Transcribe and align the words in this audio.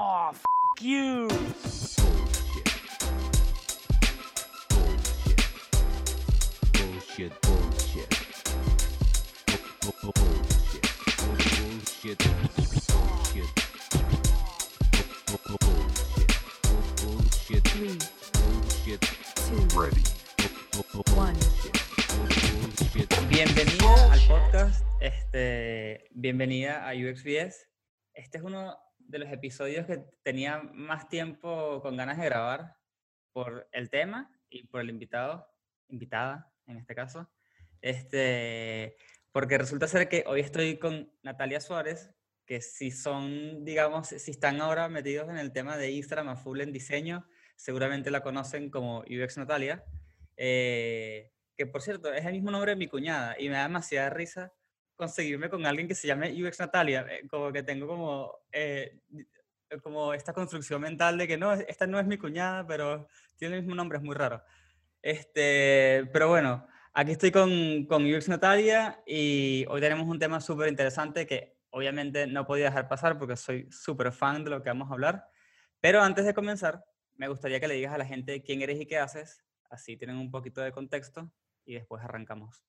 Oh, 0.00 0.30
f 0.32 0.44
you. 0.80 1.28
Bullshit, 6.72 7.32
bullshit. 7.42 8.08
Bu- 9.82 9.92
bu- 10.02 10.12
Bullshit. 10.14 10.86
Bullshit. 11.18 12.18
Bullshit. 12.88 13.50
Bu- 15.26 15.42
bu- 15.48 15.58
Bullshit. 15.66 16.30
Bu- 16.62 16.86
Bullshit. 17.02 17.64
Three, 17.64 17.98
Bullshit. 18.34 19.00
two, 19.34 19.60
Ready. 19.80 20.02
Bu- 20.38 20.84
bu- 20.92 21.02
bu- 21.04 21.16
one. 21.16 21.34
Bullshit. 21.34 23.10
Bienvenida 23.28 24.12
al 24.12 24.20
podcast, 24.28 24.84
este, 25.00 26.04
bienvenida 26.14 26.86
a 26.88 26.92
UXBS. 26.94 27.66
Este 28.14 28.38
es 28.38 28.44
uno 28.44 28.76
de 29.08 29.18
los 29.18 29.32
episodios 29.32 29.86
que 29.86 30.04
tenía 30.22 30.62
más 30.72 31.08
tiempo 31.08 31.80
con 31.82 31.96
ganas 31.96 32.18
de 32.18 32.26
grabar 32.26 32.76
por 33.32 33.68
el 33.72 33.90
tema 33.90 34.30
y 34.50 34.66
por 34.66 34.82
el 34.82 34.90
invitado, 34.90 35.48
invitada 35.88 36.52
en 36.66 36.76
este 36.76 36.94
caso. 36.94 37.30
Este, 37.80 38.96
porque 39.32 39.58
resulta 39.58 39.88
ser 39.88 40.08
que 40.08 40.24
hoy 40.26 40.40
estoy 40.40 40.78
con 40.78 41.10
Natalia 41.22 41.60
Suárez, 41.60 42.10
que 42.44 42.60
si 42.60 42.90
son, 42.90 43.64
digamos, 43.64 44.08
si 44.08 44.30
están 44.30 44.60
ahora 44.60 44.88
metidos 44.88 45.28
en 45.30 45.38
el 45.38 45.52
tema 45.52 45.76
de 45.76 45.90
Instagram 45.90 46.28
a 46.28 46.36
full 46.36 46.60
en 46.60 46.72
diseño, 46.72 47.26
seguramente 47.56 48.10
la 48.10 48.22
conocen 48.22 48.70
como 48.70 49.00
UX 49.00 49.38
Natalia. 49.38 49.84
Eh, 50.36 51.32
que 51.56 51.66
por 51.66 51.82
cierto, 51.82 52.12
es 52.12 52.24
el 52.26 52.32
mismo 52.32 52.50
nombre 52.50 52.72
de 52.72 52.76
mi 52.76 52.88
cuñada 52.88 53.36
y 53.38 53.48
me 53.48 53.56
da 53.56 53.62
demasiada 53.62 54.10
risa 54.10 54.52
conseguirme 54.98 55.48
con 55.48 55.64
alguien 55.64 55.88
que 55.88 55.94
se 55.94 56.08
llame 56.08 56.32
UX 56.42 56.58
Natalia, 56.58 57.06
eh, 57.08 57.26
como 57.28 57.52
que 57.52 57.62
tengo 57.62 57.86
como, 57.86 58.40
eh, 58.52 59.00
eh, 59.70 59.80
como 59.80 60.12
esta 60.12 60.34
construcción 60.34 60.82
mental 60.82 61.16
de 61.16 61.28
que 61.28 61.38
no, 61.38 61.54
esta 61.54 61.86
no 61.86 62.00
es 62.00 62.06
mi 62.06 62.18
cuñada, 62.18 62.66
pero 62.66 63.06
tiene 63.36 63.56
el 63.56 63.62
mismo 63.62 63.76
nombre, 63.76 63.98
es 63.98 64.04
muy 64.04 64.16
raro. 64.16 64.42
Este, 65.00 66.10
pero 66.12 66.28
bueno, 66.28 66.66
aquí 66.92 67.12
estoy 67.12 67.30
con, 67.30 67.86
con 67.86 68.04
UX 68.04 68.28
Natalia 68.28 69.00
y 69.06 69.64
hoy 69.68 69.80
tenemos 69.80 70.08
un 70.08 70.18
tema 70.18 70.40
súper 70.40 70.68
interesante 70.68 71.26
que 71.26 71.56
obviamente 71.70 72.26
no 72.26 72.44
podía 72.44 72.66
dejar 72.66 72.88
pasar 72.88 73.18
porque 73.18 73.36
soy 73.36 73.70
súper 73.70 74.10
fan 74.12 74.44
de 74.44 74.50
lo 74.50 74.62
que 74.62 74.70
vamos 74.70 74.90
a 74.90 74.94
hablar. 74.94 75.28
Pero 75.80 76.02
antes 76.02 76.26
de 76.26 76.34
comenzar, 76.34 76.84
me 77.14 77.28
gustaría 77.28 77.60
que 77.60 77.68
le 77.68 77.74
digas 77.74 77.94
a 77.94 77.98
la 77.98 78.04
gente 78.04 78.42
quién 78.42 78.62
eres 78.62 78.80
y 78.80 78.86
qué 78.86 78.98
haces, 78.98 79.44
así 79.70 79.96
tienen 79.96 80.16
un 80.16 80.30
poquito 80.32 80.60
de 80.60 80.72
contexto 80.72 81.30
y 81.64 81.74
después 81.74 82.02
arrancamos. 82.02 82.67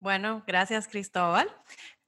Bueno, 0.00 0.42
gracias 0.46 0.88
Cristóbal 0.88 1.50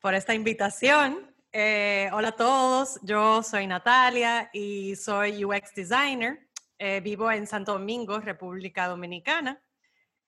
por 0.01 0.15
esta 0.15 0.35
invitación. 0.35 1.35
Eh, 1.53 2.11
hola 2.13 2.29
a 2.29 2.37
todos, 2.37 2.99
yo 3.03 3.43
soy 3.43 3.67
Natalia 3.67 4.51
y 4.53 4.97
soy 4.97 5.45
UX 5.45 5.75
Designer. 5.75 6.47
Eh, 6.79 7.01
vivo 7.01 7.31
en 7.33 7.47
Santo 7.47 7.73
Domingo, 7.73 8.21
República 8.21 8.87
Dominicana. 8.87 9.63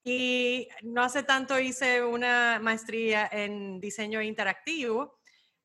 Y 0.02 0.68
no 0.82 1.02
hace 1.02 1.22
tanto 1.22 1.58
hice 1.58 2.02
una 2.02 2.58
maestría 2.62 3.28
en 3.30 3.80
diseño 3.80 4.22
interactivo 4.22 5.18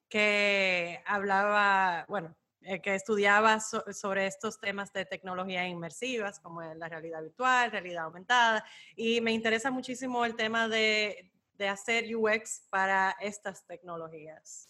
que 0.10 1.02
hablaba, 1.06 2.06
bueno, 2.10 2.36
eh, 2.62 2.82
que 2.82 2.96
estudiaba 2.96 3.60
so- 3.62 3.86
sobre 3.94 4.28
estos 4.28 4.60
temas 4.60 4.92
de 4.92 5.06
tecnologías 5.06 5.68
inmersivas 5.68 6.40
como 6.42 6.62
la 6.62 6.90
realidad 6.90 7.22
virtual, 7.22 7.72
realidad 7.72 8.06
aumentada. 8.06 8.66
Y 8.96 9.22
me 9.22 9.32
interesa 9.32 9.72
muchísimo 9.72 10.26
el 10.26 10.36
tema 10.36 10.68
de, 10.68 11.32
de 11.54 11.68
hacer 11.68 12.16
UX 12.16 12.68
para 12.70 13.16
estas 13.20 13.66
tecnologías. 13.68 14.70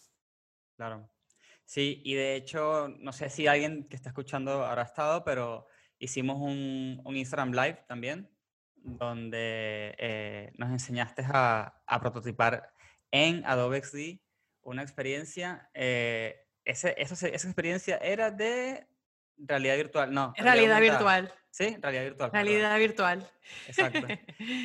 Claro. 0.76 1.08
Sí, 1.64 2.02
y 2.04 2.14
de 2.14 2.34
hecho, 2.36 2.88
no 2.98 3.12
sé 3.12 3.30
si 3.30 3.46
alguien 3.46 3.88
que 3.88 3.96
está 3.96 4.10
escuchando 4.10 4.64
habrá 4.64 4.82
estado, 4.82 5.24
pero 5.24 5.66
hicimos 5.98 6.38
un, 6.40 7.00
un 7.04 7.16
Instagram 7.16 7.52
Live 7.52 7.84
también, 7.88 8.30
donde 8.76 9.94
eh, 9.98 10.52
nos 10.58 10.70
enseñaste 10.70 11.24
a, 11.26 11.82
a 11.86 12.00
prototipar 12.00 12.72
en 13.10 13.44
Adobe 13.46 13.82
XD 13.82 14.20
una 14.62 14.82
experiencia. 14.82 15.70
eh, 15.74 16.40
ese, 16.64 16.94
se- 17.16 17.34
esa 17.34 17.46
experiencia 17.48 17.96
era 17.98 18.30
de 18.30 18.86
realidad 19.36 19.76
virtual, 19.76 20.12
no. 20.12 20.32
Realidad 20.36 20.80
virtual. 20.80 21.32
Sí, 21.54 21.76
realidad 21.80 22.02
virtual. 22.02 22.30
perdón. 22.32 22.46
Realidad 22.46 22.78
virtual. 22.80 23.30
Exacto. 23.68 24.08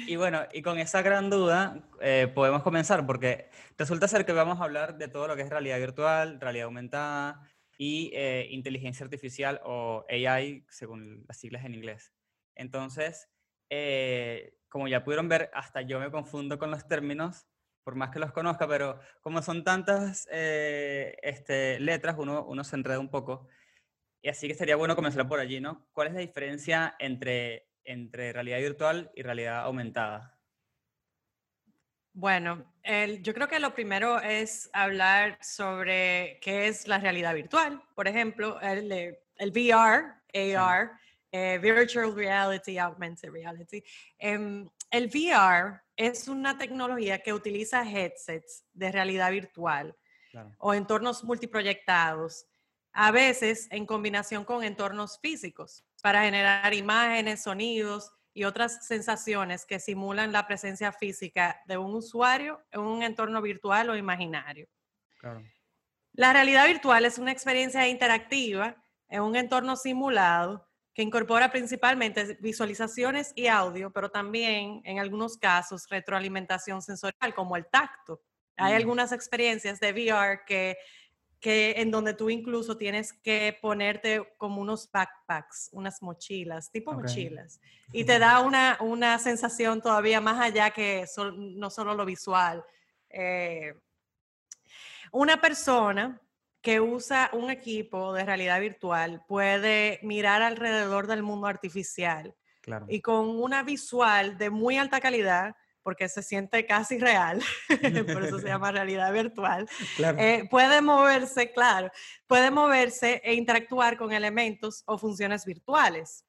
Y 0.08 0.16
bueno, 0.16 0.48
y 0.52 0.64
con 0.64 0.80
esa 0.80 1.04
gran 1.04 1.30
duda 1.30 1.84
eh, 2.02 2.32
podemos 2.34 2.64
comenzar 2.64 3.06
porque 3.06 3.52
resulta 3.78 4.08
ser 4.08 4.26
que 4.26 4.32
vamos 4.32 4.60
a 4.60 4.64
hablar 4.64 4.98
de 4.98 5.08
todo 5.08 5.28
lo 5.28 5.36
que 5.36 5.44
es 5.44 5.50
realidad 5.52 5.78
virtual, 5.78 6.42
realidad 6.42 6.66
aumentada 6.66 7.48
y 7.78 8.10
eh, 8.16 8.48
inteligencia 8.50 9.04
artificial 9.04 9.62
o 9.64 10.04
AI, 10.10 10.66
según 10.68 11.26
las 11.28 11.38
siglas 11.38 11.64
en 11.64 11.76
inglés. 11.76 12.12
Entonces, 12.56 13.30
eh, 13.70 14.58
como 14.68 14.88
ya 14.88 15.04
pudieron 15.04 15.30
ver, 15.30 15.52
hasta 15.54 15.84
yo 15.84 16.00
me 16.00 16.10
confundo 16.10 16.58
con 16.58 16.72
los 16.72 16.88
términos, 16.88 17.46
por 17.84 17.94
más 17.94 18.10
que 18.10 18.18
los 18.18 18.32
conozca, 18.32 18.68
pero 18.68 19.00
como 19.22 19.44
son 19.44 19.64
tantas 19.64 20.28
eh, 20.32 21.16
este, 21.22 21.80
letras, 21.80 22.16
uno, 22.18 22.44
uno 22.46 22.64
se 22.64 22.78
enreda 22.78 22.98
un 22.98 23.12
poco. 23.12 23.48
Y 24.22 24.30
así 24.30 24.48
que 24.48 24.54
sería 24.54 24.76
bueno 24.76 24.96
comenzar 24.96 25.28
por 25.28 25.40
allí, 25.40 25.60
¿no? 25.62 25.88
¿Cuál 25.94 26.10
es 26.10 26.14
la 26.14 26.20
diferencia 26.20 26.96
entre, 27.00 27.70
entre 27.84 28.34
realidad 28.34 28.58
virtual 28.60 29.12
y 29.16 29.22
realidad 29.24 29.62
aumentada? 29.62 30.38
Bueno, 32.14 32.74
el- 32.84 33.22
yo 33.24 33.34
creo 33.34 33.48
que 33.48 33.60
lo 33.60 33.74
primero 33.74 34.20
es 34.20 34.70
hablar 34.74 35.38
sobre 35.42 36.40
qué 36.42 36.68
es 36.68 36.88
la 36.88 36.98
realidad 37.00 37.34
virtual. 37.34 37.82
Por 37.96 38.08
ejemplo, 38.08 38.60
el, 38.62 38.92
el 39.38 39.52
VR, 39.52 40.16
AR, 40.34 40.92
eh, 41.32 41.60
Virtual 41.60 42.14
Reality, 42.14 42.78
Augmented 42.78 43.32
Reality. 43.32 43.84
Em, 44.18 44.68
el 44.92 45.06
VR 45.08 45.80
es 45.96 46.28
una 46.28 46.58
tecnología 46.58 47.20
que 47.20 47.32
utiliza 47.32 47.84
headsets 47.90 48.66
de 48.74 48.92
realidad 48.92 49.32
virtual 49.32 49.96
Claro. 50.32 50.52
o 50.58 50.74
entornos 50.74 51.24
multiproyectados, 51.24 52.46
a 53.02 53.12
veces 53.12 53.70
en 53.72 53.86
combinación 53.86 54.44
con 54.44 54.62
entornos 54.62 55.20
físicos, 55.22 55.86
para 56.04 56.24
generar 56.24 56.74
imágenes, 56.74 57.44
sonidos 57.44 58.12
y 58.34 58.44
otras 58.44 58.86
sensaciones 58.86 59.66
que 59.66 59.80
simulan 59.80 60.34
la 60.34 60.46
presencia 60.46 60.92
física 60.92 61.62
de 61.66 61.78
un 61.78 61.96
usuario 61.96 62.62
en 62.72 62.82
un 62.82 63.02
entorno 63.02 63.42
virtual 63.42 63.90
o 63.90 63.96
imaginario. 63.96 64.68
Claro. 65.18 65.42
La 66.12 66.34
realidad 66.34 66.68
virtual 66.68 67.06
es 67.06 67.18
una 67.18 67.32
experiencia 67.32 67.88
interactiva 67.88 68.76
en 69.08 69.22
un 69.22 69.38
entorno 69.38 69.78
simulado 69.78 70.68
que 70.94 71.02
incorpora 71.02 71.52
principalmente 71.54 72.38
visualizaciones 72.42 73.32
y 73.34 73.48
audio, 73.48 73.94
pero 73.94 74.12
también 74.12 74.82
en 74.84 75.00
algunos 75.00 75.38
casos 75.38 75.88
retroalimentación 75.88 76.82
sensorial 76.82 77.34
como 77.34 77.56
el 77.56 77.66
tacto. 77.68 78.22
Hay 78.58 78.74
algunas 78.74 79.14
experiencias 79.14 79.80
de 79.80 79.94
VR 79.94 80.42
que, 80.46 80.78
que 81.40 81.76
en 81.78 81.90
donde 81.90 82.14
tú 82.14 82.30
incluso 82.30 82.76
tienes 82.78 83.14
que 83.14 83.58
ponerte 83.62 84.34
como 84.38 84.62
unos 84.62 84.92
backpacks, 84.92 85.70
unas 85.72 86.02
mochilas, 86.02 86.70
tipo 86.72 86.94
mochilas, 86.94 87.62
y 87.94 88.04
te 88.04 88.20
da 88.20 88.42
una, 88.42 88.78
una 88.82 89.18
sensación 89.20 89.82
todavía 89.82 90.20
más 90.20 90.40
allá 90.40 90.72
que 90.72 91.06
no 91.36 91.70
solo 91.70 91.94
lo 91.96 92.06
visual. 92.06 92.64
Eh, 93.10 93.74
una 95.12 95.40
persona 95.40 96.22
que 96.62 96.82
usa 96.82 97.30
un 97.34 97.50
equipo 97.50 98.14
de 98.14 98.26
realidad 98.26 98.60
virtual 98.60 99.24
puede 99.28 100.00
mirar 100.04 100.42
alrededor 100.42 101.08
del 101.08 101.24
mundo 101.24 101.48
artificial 101.48 102.36
Claro. 102.62 102.86
y 102.90 103.02
con 103.02 103.30
una 103.30 103.64
visual 103.64 104.38
de 104.38 104.50
muy 104.50 104.78
alta 104.78 105.00
calidad, 105.00 105.56
porque 105.84 106.10
se 106.10 106.22
siente 106.24 106.66
casi 106.66 106.98
real, 106.98 107.42
por 108.14 108.24
eso 108.24 108.40
se 108.40 108.48
llama 108.48 108.72
realidad 108.72 109.12
virtual, 109.14 109.68
Claro. 109.96 110.18
eh, 110.20 110.48
puede 110.50 110.82
moverse, 110.82 111.52
claro, 111.52 111.92
puede 112.28 112.52
moverse 112.52 113.22
e 113.24 113.34
interactuar 113.34 113.98
con 113.98 114.12
elementos 114.12 114.84
o 114.86 114.98
funciones 114.98 115.46
virtuales. 115.46 116.26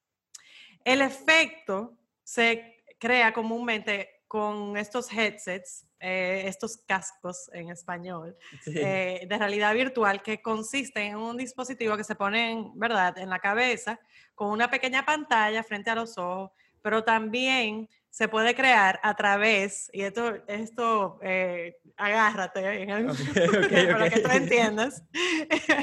El 0.83 1.01
efecto 1.01 1.97
se 2.23 2.83
crea 2.97 3.33
comúnmente 3.33 4.23
con 4.27 4.77
estos 4.77 5.11
headsets, 5.11 5.85
eh, 5.99 6.43
estos 6.47 6.77
cascos 6.77 7.49
en 7.53 7.69
español, 7.69 8.35
Sí. 8.61 8.71
eh, 8.75 9.25
de 9.27 9.37
realidad 9.37 9.73
virtual 9.75 10.23
que 10.23 10.41
consisten 10.41 11.03
en 11.11 11.17
un 11.17 11.37
dispositivo 11.37 11.97
que 11.97 12.03
se 12.03 12.15
pone, 12.15 12.51
en, 12.51 12.79
¿verdad?, 12.79 13.17
en 13.17 13.29
la 13.29 13.39
cabeza 13.39 13.99
con 14.33 14.49
una 14.49 14.69
pequeña 14.69 15.05
pantalla 15.05 15.61
frente 15.63 15.89
a 15.91 15.95
los 15.95 16.17
ojos, 16.17 16.51
pero 16.81 17.03
también 17.03 17.87
se 18.11 18.27
puede 18.27 18.53
crear 18.53 18.99
a 19.03 19.15
través, 19.15 19.89
y 19.93 20.01
esto, 20.01 20.35
esto 20.47 21.17
eh, 21.23 21.77
agárrate 21.95 22.83
en 22.83 23.07
para 23.91 24.09
que 24.09 24.19
tú 24.19 24.29
entiendas, 24.31 25.01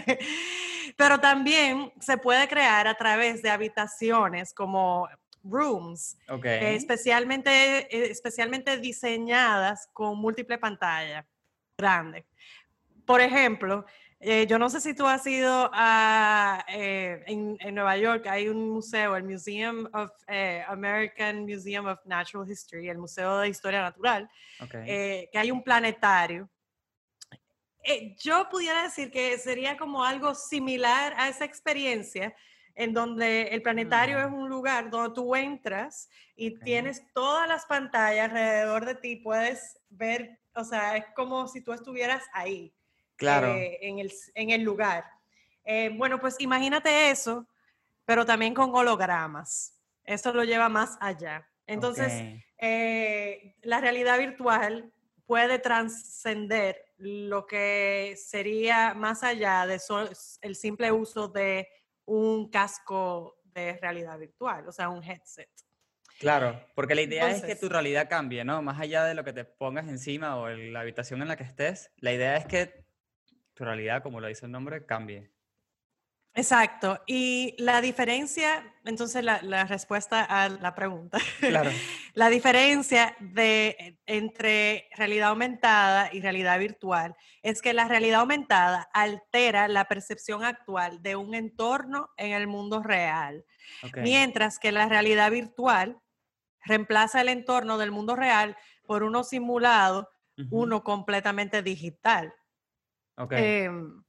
pero 0.96 1.18
también 1.18 1.90
se 2.00 2.18
puede 2.18 2.46
crear 2.46 2.86
a 2.86 2.94
través 2.94 3.42
de 3.42 3.48
habitaciones 3.48 4.52
como 4.52 5.08
rooms, 5.42 6.18
eh, 6.44 6.74
especialmente, 6.74 7.50
eh, 7.50 8.10
especialmente 8.10 8.76
diseñadas 8.76 9.88
con 9.94 10.18
múltiple 10.18 10.58
pantalla 10.58 11.26
grande. 11.78 12.26
Por 13.08 13.22
ejemplo, 13.22 13.86
Eh, 14.20 14.48
yo 14.48 14.58
no 14.58 14.68
sé 14.68 14.80
si 14.80 14.94
tú 14.94 15.06
has 15.06 15.24
ido 15.28 15.70
a, 15.72 16.64
eh, 16.68 17.22
en, 17.28 17.56
en 17.60 17.72
Nueva 17.76 17.96
York, 17.96 18.26
hay 18.26 18.48
un 18.48 18.68
museo, 18.68 19.14
el 19.14 19.22
Museum 19.22 19.88
of 19.94 20.10
eh, 20.26 20.64
American 20.66 21.46
Museum 21.46 21.86
of 21.86 22.00
Natural 22.04 22.44
History, 22.50 22.88
el 22.88 22.98
Museo 22.98 23.38
de 23.38 23.48
Historia 23.48 23.80
Natural, 23.80 24.28
Ok. 24.60 24.74
eh, 24.88 25.28
que 25.30 25.38
hay 25.38 25.52
un 25.52 25.62
planetario. 25.62 26.50
Eh, 27.84 28.16
yo 28.18 28.48
pudiera 28.50 28.82
decir 28.82 29.08
que 29.12 29.38
sería 29.38 29.76
como 29.76 30.02
algo 30.02 30.34
similar 30.34 31.14
a 31.16 31.28
esa 31.28 31.44
experiencia, 31.44 32.34
en 32.74 32.92
donde 32.92 33.42
el 33.54 33.62
planetario 33.62 34.18
es 34.18 34.28
Mm. 34.30 34.34
un 34.34 34.48
lugar 34.48 34.90
donde 34.90 35.14
tú 35.14 35.36
entras 35.36 36.08
y 36.34 36.56
Ok. 36.56 36.64
tienes 36.64 37.02
todas 37.14 37.46
las 37.48 37.64
pantallas 37.66 38.30
alrededor 38.30 38.84
de 38.84 38.96
ti, 38.96 39.14
puedes 39.14 39.78
ver, 39.88 40.40
o 40.56 40.64
sea, 40.64 40.96
es 40.96 41.04
como 41.14 41.46
si 41.46 41.62
tú 41.62 41.72
estuvieras 41.72 42.24
ahí 42.32 42.74
claro. 43.18 43.54
eh, 43.54 43.78
en, 43.82 43.98
el, 43.98 44.10
en 44.34 44.50
el 44.50 44.62
lugar. 44.62 45.04
Eh, 45.64 45.90
bueno, 45.94 46.18
pues 46.18 46.36
imagínate 46.38 47.10
eso, 47.10 47.46
pero 48.06 48.24
también 48.24 48.54
con 48.54 48.74
hologramas. 48.74 49.74
Eso 50.04 50.32
lo 50.32 50.42
lleva 50.44 50.70
más 50.70 50.96
allá. 51.00 51.46
Entonces, 51.66 52.10
ok. 52.10 52.42
eh, 52.58 53.54
la 53.60 53.78
realidad 53.82 54.18
virtual 54.18 54.90
puede 55.26 55.58
trascender 55.58 56.86
lo 56.96 57.46
que 57.46 58.14
sería 58.16 58.94
más 58.94 59.22
allá 59.22 59.66
de 59.66 59.78
sol- 59.78 60.08
el 60.40 60.56
simple 60.56 60.90
uso 60.90 61.28
de 61.28 61.68
un 62.06 62.48
casco 62.50 63.38
de 63.44 63.74
realidad 63.82 64.18
virtual, 64.18 64.66
o 64.66 64.72
sea, 64.72 64.88
un 64.88 65.04
headset. 65.04 65.50
Claro, 66.18 66.58
porque 66.74 66.94
la 66.94 67.02
idea 67.02 67.24
es 67.26 67.34
que 67.34 67.52
Entonces- 67.52 67.60
tu 67.60 67.68
realidad 67.68 68.08
cambie, 68.08 68.44
¿no? 68.44 68.62
Más 68.62 68.80
allá 68.80 69.04
de 69.04 69.14
lo 69.14 69.22
que 69.22 69.32
te 69.34 69.44
pongas 69.44 69.86
encima 69.88 70.36
o 70.36 70.48
en 70.48 70.72
la 70.72 70.80
habitación 70.80 71.20
en 71.20 71.28
la 71.28 71.36
que 71.36 71.44
estés, 71.44 71.90
la 71.98 72.12
idea 72.12 72.36
es 72.38 72.46
que 72.46 72.86
tu 73.58 73.64
realidad, 73.64 74.02
como 74.04 74.20
lo 74.20 74.28
dice 74.28 74.46
el 74.46 74.52
nombre, 74.52 74.86
cambie. 74.86 75.32
Exacto. 76.34 77.02
Y 77.08 77.56
la 77.58 77.80
diferencia, 77.80 78.72
entonces 78.84 79.24
la, 79.24 79.42
la 79.42 79.64
respuesta 79.64 80.22
a 80.22 80.48
la 80.48 80.76
pregunta. 80.76 81.18
Claro. 81.40 81.70
La 82.14 82.30
diferencia 82.30 83.16
de, 83.20 83.96
entre 84.06 84.88
realidad 84.96 85.28
aumentada 85.28 86.10
y 86.12 86.20
realidad 86.20 86.58
virtual 86.58 87.14
es 87.42 87.62
que 87.62 87.72
la 87.72 87.86
realidad 87.86 88.20
aumentada 88.20 88.88
altera 88.92 89.68
la 89.68 89.84
percepción 89.84 90.44
actual 90.44 91.00
de 91.00 91.14
un 91.14 91.36
entorno 91.36 92.10
en 92.16 92.32
el 92.32 92.48
mundo 92.48 92.82
real, 92.82 93.44
mientras 94.02 94.58
que 94.58 94.72
la 94.72 94.88
realidad 94.88 95.30
virtual 95.30 96.00
reemplaza 96.64 97.20
el 97.20 97.28
entorno 97.28 97.78
del 97.78 97.92
mundo 97.92 98.16
real 98.16 98.56
por 98.84 99.04
uno 99.04 99.22
simulado, 99.22 100.10
uno 100.50 100.82
completamente 100.82 101.62
digital. 101.62 102.34
Ok. 103.18 103.32
Em, 103.32 104.02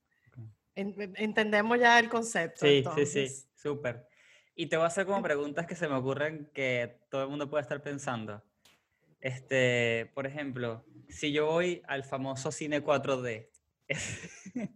en- 0.75 1.01
en- 1.01 1.13
entendemos 1.17 1.79
ya 1.79 1.99
el 1.99 2.09
concepto. 2.09 2.65
Sí, 2.65 2.83
sí, 2.95 3.05
sí, 3.05 3.49
súper. 3.55 4.07
Y 4.55 4.67
te 4.67 4.77
voy 4.77 4.85
a 4.85 4.87
hacer 4.87 5.05
como 5.05 5.21
preguntas 5.21 5.65
que 5.65 5.75
se 5.75 5.87
me 5.87 5.95
ocurren 5.95 6.49
que 6.53 6.99
todo 7.09 7.23
el 7.23 7.29
mundo 7.29 7.49
puede 7.49 7.61
estar 7.61 7.81
pensando. 7.81 8.43
Este, 9.21 10.11
por 10.15 10.25
ejemplo, 10.25 10.85
si 11.09 11.31
yo 11.31 11.45
voy 11.47 11.81
al 11.87 12.03
famoso 12.03 12.51
cine 12.51 12.81
4D, 12.83 13.49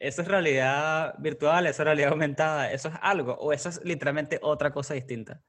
¿eso 0.00 0.22
es 0.22 0.28
realidad 0.28 1.14
virtual? 1.18 1.66
¿Eso 1.66 1.82
es 1.82 1.86
realidad 1.86 2.10
aumentada? 2.10 2.72
¿Eso 2.72 2.88
es 2.88 2.94
algo? 3.00 3.34
¿O 3.34 3.52
eso 3.52 3.68
es 3.68 3.80
literalmente 3.84 4.38
otra 4.42 4.72
cosa 4.72 4.94
distinta? 4.94 5.42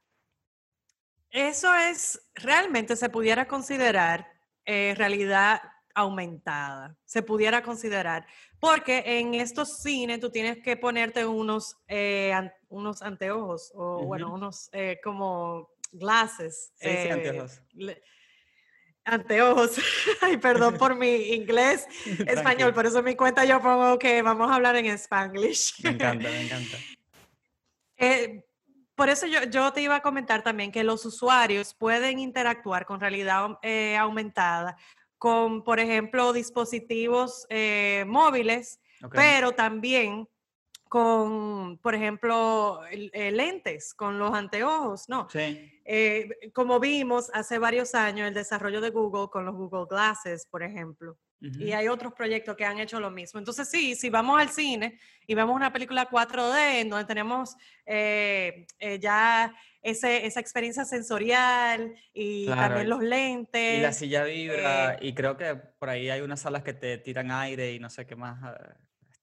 Eso 1.31 1.73
es, 1.75 2.27
realmente 2.35 2.95
se 2.95 3.09
pudiera 3.09 3.47
considerar 3.47 4.27
eh, 4.65 4.93
realidad 4.97 5.61
aumentada, 5.95 6.95
se 7.05 7.21
pudiera 7.23 7.61
considerar, 7.63 8.25
porque 8.59 9.03
en 9.05 9.33
estos 9.33 9.79
cines 9.81 10.19
tú 10.19 10.29
tienes 10.29 10.57
que 10.63 10.77
ponerte 10.77 11.25
unos, 11.25 11.77
eh, 11.87 12.31
an- 12.33 12.53
unos 12.69 13.01
anteojos 13.01 13.71
o 13.75 14.05
bueno, 14.05 14.27
Ujú. 14.27 14.35
unos 14.35 14.69
eh, 14.73 14.99
como 15.03 15.69
glasses. 15.91 16.71
Sí, 16.75 16.89
sí, 16.89 17.07
eh, 17.07 17.11
anteojos. 17.11 17.61
le- 17.73 18.01
Anteojos. 19.05 19.71
Ay, 20.21 20.37
perdón 20.37 20.77
por 20.77 20.95
mi 20.95 21.33
inglés, 21.33 21.87
español, 22.27 22.73
por 22.73 22.85
eso 22.85 22.99
en 22.99 23.05
mi 23.05 23.15
cuenta 23.15 23.43
yo 23.45 23.59
pongo 23.61 23.97
que 23.97 24.21
vamos 24.21 24.51
a 24.51 24.55
hablar 24.55 24.75
en 24.75 24.85
Spanglish. 24.85 25.83
Me 25.83 25.91
encanta, 25.91 26.29
me 26.29 26.41
encanta. 26.45 26.77
Eh, 28.01 28.45
por 28.95 29.09
eso 29.09 29.27
yo, 29.27 29.43
yo 29.43 29.73
te 29.73 29.81
iba 29.81 29.97
a 29.97 30.01
comentar 30.01 30.41
también 30.41 30.71
que 30.71 30.85
los 30.85 31.05
usuarios 31.05 31.73
pueden 31.73 32.17
interactuar 32.19 32.85
con 32.85 33.01
realidad 33.01 33.57
eh, 33.61 33.97
aumentada 33.97 34.77
con, 35.19 35.63
por 35.63 35.79
ejemplo, 35.79 36.33
dispositivos 36.33 37.45
eh, 37.49 38.05
móviles, 38.07 38.79
pero 39.11 39.51
también 39.51 40.27
con, 40.85 41.77
por 41.77 41.93
ejemplo, 41.93 42.81
eh, 42.89 43.31
lentes, 43.31 43.93
con 43.93 44.17
los 44.17 44.33
anteojos, 44.33 45.07
¿no? 45.07 45.29
Sí, 45.29 45.71
Eh, 45.85 46.29
como 46.53 46.79
vimos 46.79 47.29
hace 47.33 47.59
varios 47.59 47.93
años, 47.95 48.27
el 48.27 48.33
desarrollo 48.33 48.81
de 48.81 48.89
Google 48.89 49.27
con 49.31 49.45
los 49.45 49.55
Google 49.55 49.85
Glasses, 49.89 50.47
por 50.47 50.63
ejemplo. 50.63 51.17
Y 51.41 51.71
hay 51.71 51.87
otros 51.87 52.11
proyectos 52.13 52.55
que 52.57 52.65
han 52.65 52.79
hecho 52.79 52.99
lo 52.99 53.09
mismo. 53.11 53.39
Entonces, 53.39 53.69
sí, 53.69 53.95
si 53.95 54.09
vamos 54.09 54.37
al 54.41 54.49
cine 54.49 54.99
y 55.25 55.35
vemos 55.35 55.55
una 55.55 55.71
película 55.71 56.09
4D 56.09 56.81
en 56.81 56.89
donde 56.89 57.05
tenemos 57.05 57.55
eh, 57.85 58.67
eh, 58.77 58.99
ya 58.99 59.55
ese, 59.81 60.25
esa 60.25 60.39
experiencia 60.39 60.85
sensorial 60.85 61.95
y 62.13 62.45
Claro, 62.45 62.61
también 62.61 62.89
los 62.89 63.01
lentes. 63.01 63.77
Y 63.77 63.81
la 63.81 63.93
silla 63.93 64.23
vibra, 64.23 64.95
eh, 64.95 64.99
y 65.01 65.13
creo 65.13 65.37
que 65.37 65.55
por 65.55 65.89
ahí 65.89 66.09
hay 66.09 66.21
unas 66.21 66.41
salas 66.41 66.63
que 66.63 66.73
te 66.73 66.97
tiran 66.97 67.31
aire 67.31 67.73
y 67.73 67.79
no 67.79 67.89
sé 67.89 68.05
qué 68.05 68.15
más. 68.15 68.39
ah, 68.43 68.77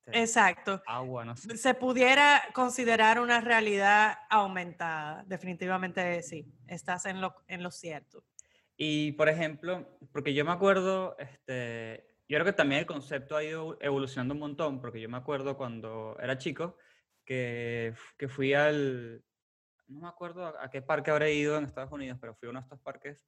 este, 0.06 0.20
Exacto. 0.20 0.82
agua, 0.87 1.25
no 1.25 1.37
sé. 1.37 1.56
Se 1.56 1.75
pudiera 1.75 2.43
considerar 2.55 3.20
una 3.20 3.41
realidad 3.41 4.19
aumentada. 4.31 5.25
Definitivamente 5.26 6.23
sí, 6.23 6.47
estás 6.69 7.06
en 7.06 7.20
lo, 7.20 7.35
en 7.49 7.62
lo 7.62 7.70
cierto. 7.70 8.25
Y 8.76 9.12
por 9.12 9.29
ejemplo, 9.29 9.99
porque 10.12 10.32
yo 10.35 10.44
me 10.44 10.53
acuerdo, 10.53 11.17
este, 11.19 12.06
yo 12.29 12.37
creo 12.37 12.44
que 12.44 12.53
también 12.53 12.81
el 12.81 12.87
concepto 12.87 13.37
ha 13.37 13.43
ido 13.43 13.79
evolucionando 13.81 14.35
un 14.35 14.41
montón, 14.41 14.81
porque 14.81 15.00
yo 15.00 15.08
me 15.08 15.17
acuerdo 15.17 15.56
cuando 15.56 16.17
era 16.20 16.38
chico 16.38 16.76
que, 17.25 17.94
que 18.19 18.29
fui 18.29 18.55
al, 18.55 19.25
no 19.88 20.00
me 20.00 20.09
acuerdo 20.09 20.47
a, 20.47 20.65
a 20.65 20.71
qué 20.71 20.83
parque 20.83 21.11
habré 21.11 21.35
ido 21.35 21.56
en 21.56 21.65
Estados 21.65 21.93
Unidos, 21.93 22.19
pero 22.21 22.35
fui 22.35 22.47
a 22.47 22.50
uno 22.50 22.61
de 22.61 22.65
estos 22.65 22.81
parques 22.81 23.23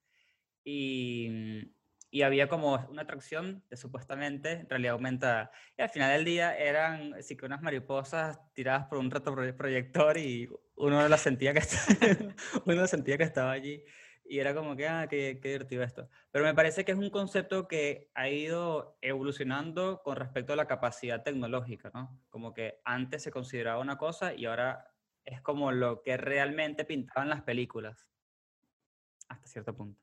y, 0.64 1.72
y 2.10 2.22
había 2.22 2.49
como 2.49 2.75
una 2.90 3.02
atracción 3.02 3.62
de 3.69 3.76
supuestamente 3.76 4.66
realidad 4.69 4.94
aumentada. 4.94 5.50
Y 5.76 5.82
al 5.82 5.90
final 5.90 6.12
del 6.12 6.25
día 6.25 6.56
eran 6.56 7.14
así 7.14 7.37
que 7.37 7.46
unas 7.46 7.62
mariposas 7.62 8.38
tiradas 8.55 8.87
por 8.87 8.99
un 8.99 9.10
retroproyector 9.10 10.16
y 10.18 10.49
uno 10.76 11.06
las 11.09 11.21
sentía 11.21 11.52
que 11.52 11.61
uno 12.66 12.87
sentía 12.87 13.18
que 13.18 13.25
estaba 13.25 13.52
allí. 13.52 13.85
Y 14.30 14.40
era 14.40 14.54
como 14.54 14.76
que, 14.76 14.87
ah, 14.87 15.06
qué, 15.09 15.38
qué 15.40 15.49
divertido 15.49 15.82
esto. 15.82 16.09
Pero 16.30 16.44
me 16.44 16.54
parece 16.54 16.85
que 16.85 16.92
es 16.92 16.99
un 16.99 17.09
concepto 17.09 17.66
que 17.66 18.11
ha 18.14 18.28
ido 18.28 18.99
evolucionando 19.00 20.02
con 20.02 20.16
respecto 20.16 20.52
a 20.52 20.56
la 20.56 20.66
capacidad 20.66 21.23
tecnológica, 21.23 21.90
¿no? 21.94 22.21
Como 22.28 22.52
que 22.52 22.80
antes 22.85 23.23
se 23.23 23.30
consideraba 23.30 23.80
una 23.80 23.97
cosa 23.97 24.35
y 24.35 24.44
ahora 24.44 24.92
es 25.28 25.42
como 25.42 25.73
lo 25.73 26.02
que 26.02 26.16
realmente 26.16 26.85
pintaban 26.85 27.28
las 27.28 27.42
películas. 27.42 28.06
Hasta 29.28 29.47
cierto 29.47 29.75
punto. 29.76 30.00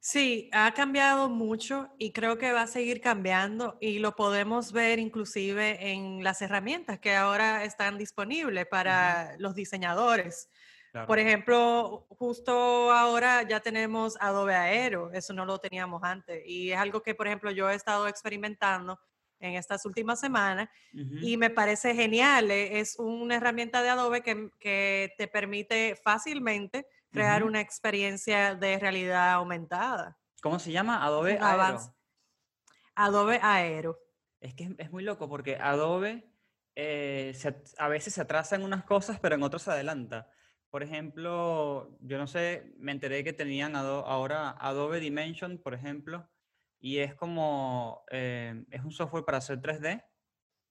Sí, 0.00 0.48
ha 0.52 0.72
cambiado 0.72 1.28
mucho 1.28 1.90
y 1.98 2.12
creo 2.12 2.38
que 2.38 2.52
va 2.52 2.62
a 2.62 2.66
seguir 2.68 3.00
cambiando 3.00 3.76
y 3.80 3.98
lo 3.98 4.14
podemos 4.14 4.72
ver 4.72 5.00
inclusive 5.00 5.90
en 5.90 6.22
las 6.22 6.40
herramientas 6.40 7.00
que 7.00 7.16
ahora 7.16 7.64
están 7.64 7.98
disponibles 7.98 8.66
para 8.66 9.36
los 9.38 9.54
diseñadores. 9.54 10.48
Claro. 10.92 11.06
Por 11.08 11.18
ejemplo, 11.18 12.06
justo 12.10 12.92
ahora 12.92 13.42
ya 13.42 13.60
tenemos 13.60 14.16
Adobe 14.20 14.54
Aero, 14.54 15.10
eso 15.12 15.34
no 15.34 15.44
lo 15.44 15.58
teníamos 15.58 16.02
antes 16.04 16.42
y 16.46 16.70
es 16.70 16.78
algo 16.78 17.02
que, 17.02 17.14
por 17.14 17.26
ejemplo, 17.26 17.50
yo 17.50 17.68
he 17.68 17.74
estado 17.74 18.06
experimentando 18.06 18.98
en 19.40 19.54
estas 19.54 19.84
últimas 19.86 20.20
semanas 20.20 20.68
y 20.92 21.36
me 21.36 21.50
parece 21.50 21.94
genial. 21.94 22.50
eh, 22.50 22.80
Es 22.80 22.96
una 22.98 23.36
herramienta 23.36 23.82
de 23.82 23.88
Adobe 23.90 24.22
que, 24.22 24.50
que 24.58 25.14
te 25.16 25.28
permite 25.28 25.96
fácilmente 25.96 26.86
crear 27.10 27.44
una 27.44 27.60
experiencia 27.60 28.54
de 28.54 28.78
realidad 28.78 29.32
aumentada. 29.32 30.18
¿Cómo 30.42 30.58
se 30.58 30.72
llama? 30.72 31.04
Adobe 31.04 31.38
Aero. 31.40 31.80
Adobe 32.94 33.40
Aero. 33.42 33.98
Es 34.40 34.54
que 34.54 34.64
es, 34.64 34.70
es 34.78 34.90
muy 34.90 35.02
loco 35.02 35.28
porque 35.28 35.56
Adobe 35.56 36.30
eh, 36.74 37.32
se 37.34 37.56
a 37.78 37.88
veces 37.88 38.14
se 38.14 38.20
atrasa 38.20 38.56
en 38.56 38.62
unas 38.62 38.84
cosas, 38.84 39.18
pero 39.20 39.34
en 39.34 39.42
otras 39.42 39.62
se 39.62 39.70
adelanta. 39.70 40.30
Por 40.70 40.82
ejemplo, 40.82 41.96
yo 42.00 42.18
no 42.18 42.26
sé, 42.26 42.74
me 42.78 42.92
enteré 42.92 43.24
que 43.24 43.32
tenían 43.32 43.74
ahora 43.74 44.50
Adobe 44.60 45.00
Dimension, 45.00 45.58
por 45.58 45.74
ejemplo, 45.74 46.28
y 46.80 46.98
es 46.98 47.14
como, 47.14 48.04
eh, 48.10 48.64
es 48.70 48.82
un 48.84 48.92
software 48.92 49.24
para 49.24 49.38
hacer 49.38 49.60
3D, 49.60 50.04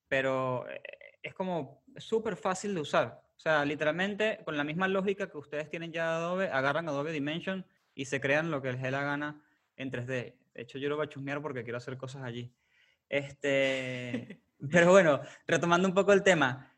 pero 0.08 0.68
eh, 0.70 0.82
es 1.22 1.34
como 1.34 1.84
súper 1.98 2.38
fácil 2.38 2.74
de 2.74 2.82
usar. 2.82 3.22
O 3.36 3.40
sea, 3.40 3.66
literalmente 3.66 4.40
con 4.46 4.58
la 4.58 4.64
misma 4.64 4.88
lógica 4.88 5.30
que 5.30 5.38
ustedes 5.38 5.70
tienen 5.70 5.92
ya 5.92 6.06
de 6.10 6.16
Adobe, 6.16 6.50
agarran 6.50 6.88
Adobe 6.90 7.12
Dimension 7.12 7.66
y 7.94 8.06
se 8.06 8.22
crean 8.22 8.50
lo 8.50 8.62
que 8.62 8.72
les 8.72 8.82
dé 8.82 8.92
la 8.92 9.04
gana 9.04 9.44
en 9.76 9.92
3D. 9.92 10.08
De 10.08 10.62
hecho, 10.62 10.78
yo 10.80 10.90
lo 10.90 10.96
voy 10.96 11.06
a 11.06 11.10
chusmear 11.10 11.42
porque 11.42 11.64
quiero 11.64 11.78
hacer 11.78 11.98
cosas 11.98 12.24
allí. 12.24 12.52
Este, 13.10 14.42
pero 14.72 14.92
bueno, 14.92 15.22
retomando 15.46 15.88
un 15.88 15.94
poco 15.94 16.14
el 16.14 16.24
tema, 16.24 16.74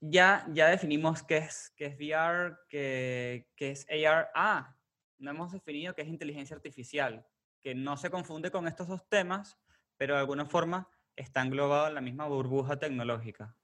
ya, 0.00 0.46
ya 0.52 0.68
definimos 0.68 1.22
qué 1.22 1.38
es, 1.38 1.72
qué 1.76 1.86
es 1.86 1.96
VR, 1.96 2.56
qué, 2.68 3.48
qué 3.56 3.70
es 3.70 3.86
AR. 3.90 4.30
Ah, 4.34 4.76
no 5.18 5.30
hemos 5.30 5.52
definido 5.52 5.94
qué 5.94 6.02
es 6.02 6.08
inteligencia 6.08 6.54
artificial, 6.54 7.26
que 7.66 7.74
no 7.74 7.96
se 7.96 8.10
confunde 8.10 8.52
con 8.52 8.68
estos 8.68 8.86
dos 8.86 9.08
temas, 9.08 9.58
pero 9.96 10.14
de 10.14 10.20
alguna 10.20 10.46
forma 10.46 10.88
está 11.16 11.42
englobado 11.42 11.88
en 11.88 11.94
la 11.94 12.00
misma 12.00 12.28
burbuja 12.28 12.78
tecnológica. 12.78 13.56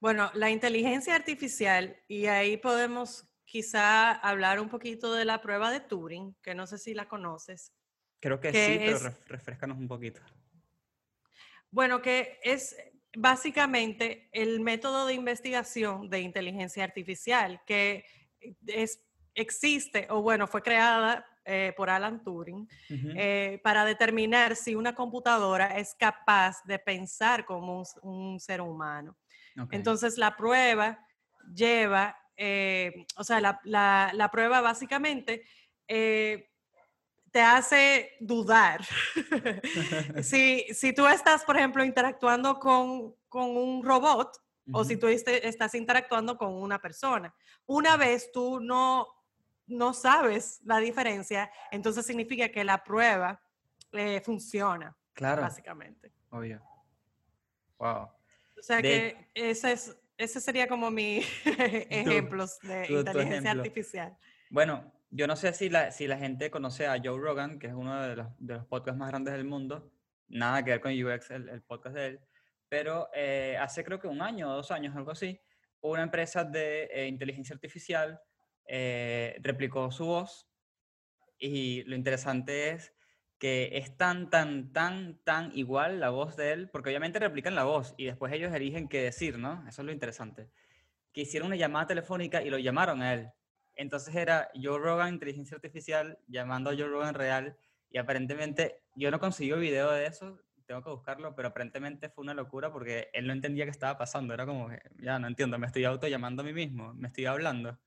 Bueno, 0.00 0.32
la 0.34 0.50
inteligencia 0.50 1.14
artificial, 1.14 2.02
y 2.08 2.26
ahí 2.26 2.56
podemos 2.56 3.32
quizá 3.44 4.10
hablar 4.10 4.58
un 4.58 4.68
poquito 4.68 5.14
de 5.14 5.24
la 5.24 5.40
prueba 5.40 5.70
de 5.70 5.78
Turing, 5.78 6.34
que 6.42 6.56
no 6.56 6.66
sé 6.66 6.78
si 6.78 6.94
la 6.94 7.06
conoces. 7.06 7.72
Creo 8.18 8.40
que 8.40 8.50
¿Qué 8.50 8.66
sí, 8.66 8.78
pero 8.84 8.96
es? 8.96 9.04
ref- 9.04 9.26
refrescanos 9.28 9.78
un 9.78 9.86
poquito. 9.86 10.20
Bueno, 11.70 12.02
que 12.02 12.40
es 12.42 12.74
básicamente 13.16 14.30
el 14.32 14.58
método 14.58 15.06
de 15.06 15.14
investigación 15.14 16.10
de 16.10 16.22
inteligencia 16.22 16.82
artificial 16.82 17.62
que 17.64 18.04
es, 18.66 19.06
existe, 19.32 20.08
o 20.10 20.22
bueno, 20.22 20.48
fue 20.48 20.60
creada 20.62 21.24
eh, 21.46 21.72
por 21.76 21.88
Alan 21.88 22.22
Turing 22.22 22.68
Ujú, 22.90 23.08
eh, 23.14 23.60
para 23.62 23.84
determinar 23.84 24.56
si 24.56 24.74
una 24.74 24.94
computadora 24.94 25.78
es 25.78 25.94
capaz 25.94 26.62
de 26.64 26.78
pensar 26.78 27.44
como 27.46 27.78
un, 27.78 27.84
un 28.02 28.40
ser 28.40 28.60
humano. 28.60 29.16
ok. 29.60 29.72
Entonces, 29.72 30.18
la 30.18 30.36
prueba 30.36 30.98
lleva, 31.54 32.16
eh, 32.36 33.06
o 33.16 33.24
sea, 33.24 33.40
la, 33.40 33.60
la- 33.64 34.10
la 34.12 34.30
prueba 34.30 34.60
básicamente 34.60 35.44
eh, 35.88 36.50
te 37.30 37.40
hace 37.40 38.16
dudar. 38.20 38.80
si, 40.22 40.66
si 40.74 40.92
tú 40.92 41.06
estás, 41.06 41.44
por 41.44 41.56
ejemplo, 41.56 41.84
interactuando 41.84 42.58
con, 42.58 43.14
con 43.28 43.56
un 43.56 43.84
robot 43.84 44.36
o 44.72 44.82
si 44.84 44.96
tú 44.96 45.06
este- 45.06 45.46
estás 45.46 45.74
interactuando 45.76 46.36
con 46.36 46.52
una 46.52 46.80
persona. 46.80 47.32
Una 47.66 47.96
vez 47.96 48.32
tú 48.32 48.58
no, 48.58 49.06
no 49.66 49.92
sabes 49.92 50.60
la 50.64 50.78
diferencia, 50.78 51.50
entonces 51.70 52.06
significa 52.06 52.48
que 52.50 52.64
la 52.64 52.82
prueba 52.84 53.40
eh, 53.92 54.20
funciona, 54.24 54.96
Claro, 55.12 55.42
básicamente. 55.42 56.12
obvio. 56.30 56.62
Wow. 57.78 58.08
O 58.58 58.62
sea 58.62 58.76
De- 58.76 58.82
que 59.34 59.50
ese, 59.50 59.72
es, 59.72 59.96
ese 60.16 60.40
sería 60.40 60.68
como 60.68 60.90
mi 60.90 61.18
ejemplos 61.44 62.58
de 62.60 62.86
inteligencia 62.90 63.38
ejemplo. 63.38 63.62
artificial. 63.62 64.16
Bueno, 64.50 64.92
yo 65.10 65.26
no 65.26 65.36
sé 65.36 65.52
si 65.52 65.68
la, 65.68 65.90
si 65.90 66.06
la 66.06 66.18
gente 66.18 66.50
conoce 66.50 66.86
a 66.86 66.96
Joe 67.02 67.18
Rogan, 67.20 67.58
que 67.58 67.66
es 67.68 67.74
uno 67.74 68.02
de 68.02 68.16
los, 68.16 68.26
de 68.38 68.54
los 68.54 68.66
podcasts 68.66 68.98
más 68.98 69.08
grandes 69.10 69.34
del 69.34 69.44
mundo. 69.44 69.90
Nada 70.28 70.64
que 70.64 70.70
ver 70.72 70.80
con 70.80 70.92
UX, 70.92 71.30
el, 71.30 71.48
el 71.48 71.62
podcast 71.62 71.94
de 71.94 72.06
él. 72.06 72.20
Pero 72.68 73.08
eh, 73.14 73.56
hace 73.60 73.84
creo 73.84 74.00
que 74.00 74.08
un 74.08 74.20
año 74.20 74.50
o 74.50 74.54
dos 74.56 74.70
años, 74.70 74.96
algo 74.96 75.12
así, 75.12 75.40
una 75.80 76.02
empresa 76.02 76.42
de 76.44 76.84
eh, 76.92 77.06
inteligencia 77.06 77.54
artificial 77.54 78.20
eh, 78.66 79.38
replicó 79.42 79.90
su 79.90 80.06
voz. 80.06 80.48
Y 81.38 81.82
lo 81.84 81.96
interesante 81.96 82.70
es 82.70 82.94
que 83.38 83.70
es 83.74 83.96
tan, 83.96 84.30
tan, 84.30 84.72
tan, 84.72 85.18
tan 85.24 85.52
igual 85.56 86.00
la 86.00 86.10
voz 86.10 86.36
de 86.36 86.52
él, 86.52 86.70
porque 86.70 86.90
obviamente 86.90 87.18
replican 87.18 87.54
la 87.54 87.64
voz 87.64 87.94
y 87.96 88.06
después 88.06 88.32
ellos 88.32 88.54
eligen 88.54 88.88
qué 88.88 89.02
decir, 89.02 89.38
¿no? 89.38 89.64
Eso 89.68 89.82
es 89.82 89.86
lo 89.86 89.92
interesante. 89.92 90.50
Que 91.12 91.22
hicieron 91.22 91.48
una 91.48 91.56
llamada 91.56 91.86
telefónica 91.86 92.42
y 92.42 92.50
lo 92.50 92.58
llamaron 92.58 93.02
a 93.02 93.14
él. 93.14 93.30
Entonces 93.74 94.14
era 94.14 94.48
Joe 94.54 94.78
Rogan, 94.78 95.14
inteligencia 95.14 95.54
artificial, 95.54 96.18
llamando 96.26 96.70
a 96.70 96.74
Joe 96.74 96.88
Rogan 96.88 97.14
real. 97.14 97.56
Y 97.90 97.98
aparentemente, 97.98 98.80
yo 98.94 99.10
no 99.10 99.20
conseguí 99.20 99.52
video 99.52 99.90
de 99.90 100.06
eso, 100.06 100.40
tengo 100.66 100.82
que 100.82 100.90
buscarlo, 100.90 101.34
pero 101.34 101.48
aparentemente 101.48 102.08
fue 102.08 102.22
una 102.22 102.34
locura 102.34 102.72
porque 102.72 103.08
él 103.12 103.26
no 103.26 103.32
entendía 103.32 103.64
qué 103.64 103.70
estaba 103.70 103.96
pasando. 103.96 104.34
Era 104.34 104.46
como, 104.46 104.68
ya 104.98 105.18
no 105.18 105.28
entiendo, 105.28 105.58
me 105.58 105.66
estoy 105.66 105.84
auto 105.84 106.08
llamando 106.08 106.42
a 106.42 106.44
mí 106.44 106.52
mismo, 106.52 106.92
me 106.94 107.08
estoy 107.08 107.26
hablando. 107.26 107.78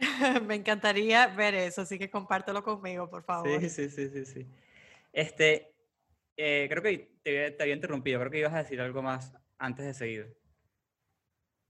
Me 0.46 0.54
encantaría 0.56 1.26
ver 1.28 1.54
eso, 1.54 1.82
así 1.82 1.98
que 1.98 2.10
compártelo 2.10 2.62
conmigo, 2.62 3.08
por 3.08 3.22
favor. 3.22 3.60
Sí, 3.60 3.68
sí, 3.68 3.88
sí, 3.90 4.08
sí, 4.08 4.24
sí. 4.24 4.46
Este, 5.12 5.74
eh, 6.36 6.66
creo 6.70 6.82
que 6.82 7.18
te, 7.22 7.30
había- 7.30 7.56
te 7.56 7.62
había 7.62 7.74
interrumpido, 7.74 8.18
creo 8.20 8.30
que 8.30 8.38
ibas 8.38 8.54
a 8.54 8.62
decir 8.62 8.80
algo 8.80 9.02
más 9.02 9.32
antes 9.58 9.84
de 9.86 9.94
seguir. 9.94 10.36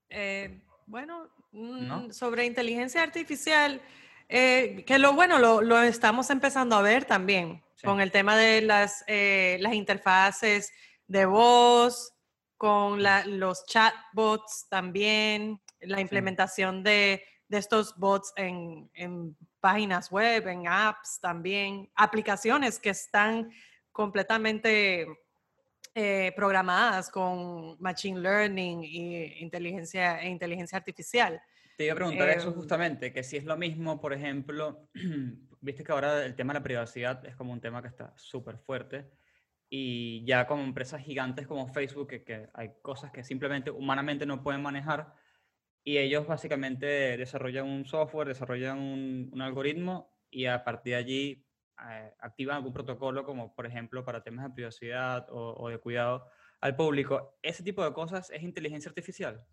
Eh, 0.08 0.62
bueno, 0.86 1.28
¿No? 1.52 2.00
mm, 2.08 2.10
sobre 2.12 2.44
inteligencia 2.44 3.02
artificial, 3.02 3.80
eh, 4.28 4.84
que 4.86 4.98
lo 4.98 5.12
bueno, 5.14 5.38
lo, 5.38 5.60
lo 5.62 5.80
estamos 5.82 6.30
empezando 6.30 6.76
a 6.76 6.82
ver 6.82 7.04
también 7.04 7.62
Sí. 7.76 7.86
con 7.86 8.00
el 8.02 8.12
tema 8.12 8.36
de 8.36 8.60
las, 8.60 9.04
las 9.08 9.72
interfaces 9.72 10.70
de 11.06 11.24
voz, 11.24 12.12
con 12.58 13.02
la- 13.02 13.24
los 13.24 13.64
chatbots 13.64 14.66
también, 14.68 15.62
la 15.80 16.00
implementación 16.00 16.82
de, 16.84 17.24
de 17.50 17.58
estos 17.58 17.96
bots 17.96 18.32
en, 18.36 18.88
en 18.94 19.36
páginas 19.58 20.10
web, 20.10 20.46
en 20.46 20.68
apps 20.68 21.18
también, 21.20 21.90
aplicaciones 21.96 22.78
que 22.78 22.90
están 22.90 23.50
completamente 23.90 25.08
eh, 25.92 26.32
programadas 26.36 27.10
con 27.10 27.76
machine 27.80 28.20
learning 28.20 28.84
y 28.84 29.42
inteligencia, 29.42 30.22
e 30.22 30.28
inteligencia 30.28 30.78
artificial. 30.78 31.42
Te 31.76 31.86
iba 31.86 31.94
a 31.94 31.96
preguntar 31.96 32.28
eso 32.28 32.48
Em, 32.48 32.54
justamente, 32.54 33.12
que 33.12 33.24
si 33.24 33.36
es 33.36 33.44
lo 33.44 33.56
mismo, 33.56 34.00
por 34.00 34.12
ejemplo, 34.12 34.88
viste 35.60 35.82
que 35.82 35.90
ahora 35.90 36.24
el 36.24 36.36
tema 36.36 36.52
de 36.52 36.60
la 36.60 36.62
privacidad 36.62 37.26
es 37.26 37.34
como 37.34 37.52
un 37.52 37.60
tema 37.60 37.82
que 37.82 37.88
está 37.88 38.14
súper 38.16 38.58
fuerte 38.58 39.10
y 39.68 40.24
ya 40.24 40.46
como 40.46 40.62
empresas 40.62 41.02
gigantes 41.02 41.48
como 41.48 41.66
Facebook, 41.66 42.06
que, 42.06 42.22
que 42.22 42.48
hay 42.54 42.70
cosas 42.80 43.10
que 43.10 43.24
simplemente 43.24 43.72
humanamente 43.72 44.24
no 44.24 44.40
pueden 44.40 44.62
manejar 44.62 45.12
y 45.90 45.98
ellos 45.98 46.26
básicamente 46.26 46.86
desarrollan 47.16 47.66
un 47.66 47.84
software, 47.84 48.28
desarrollan 48.28 48.78
un, 48.78 49.28
un 49.32 49.42
algoritmo 49.42 50.16
y 50.30 50.46
a 50.46 50.62
partir 50.62 50.92
de 50.92 50.96
allí 50.96 51.46
eh, 51.90 52.14
activan 52.20 52.56
algún 52.58 52.72
protocolo 52.72 53.24
como 53.24 53.54
por 53.56 53.66
ejemplo 53.66 54.04
para 54.04 54.22
temas 54.22 54.44
de 54.46 54.54
privacidad 54.54 55.26
o, 55.30 55.54
o 55.58 55.68
de 55.68 55.78
cuidado 55.78 56.26
al 56.60 56.76
público. 56.76 57.38
Ese 57.42 57.64
tipo 57.64 57.82
de 57.84 57.92
cosas 57.92 58.30
es 58.30 58.42
inteligencia 58.42 58.88
artificial. 58.88 59.44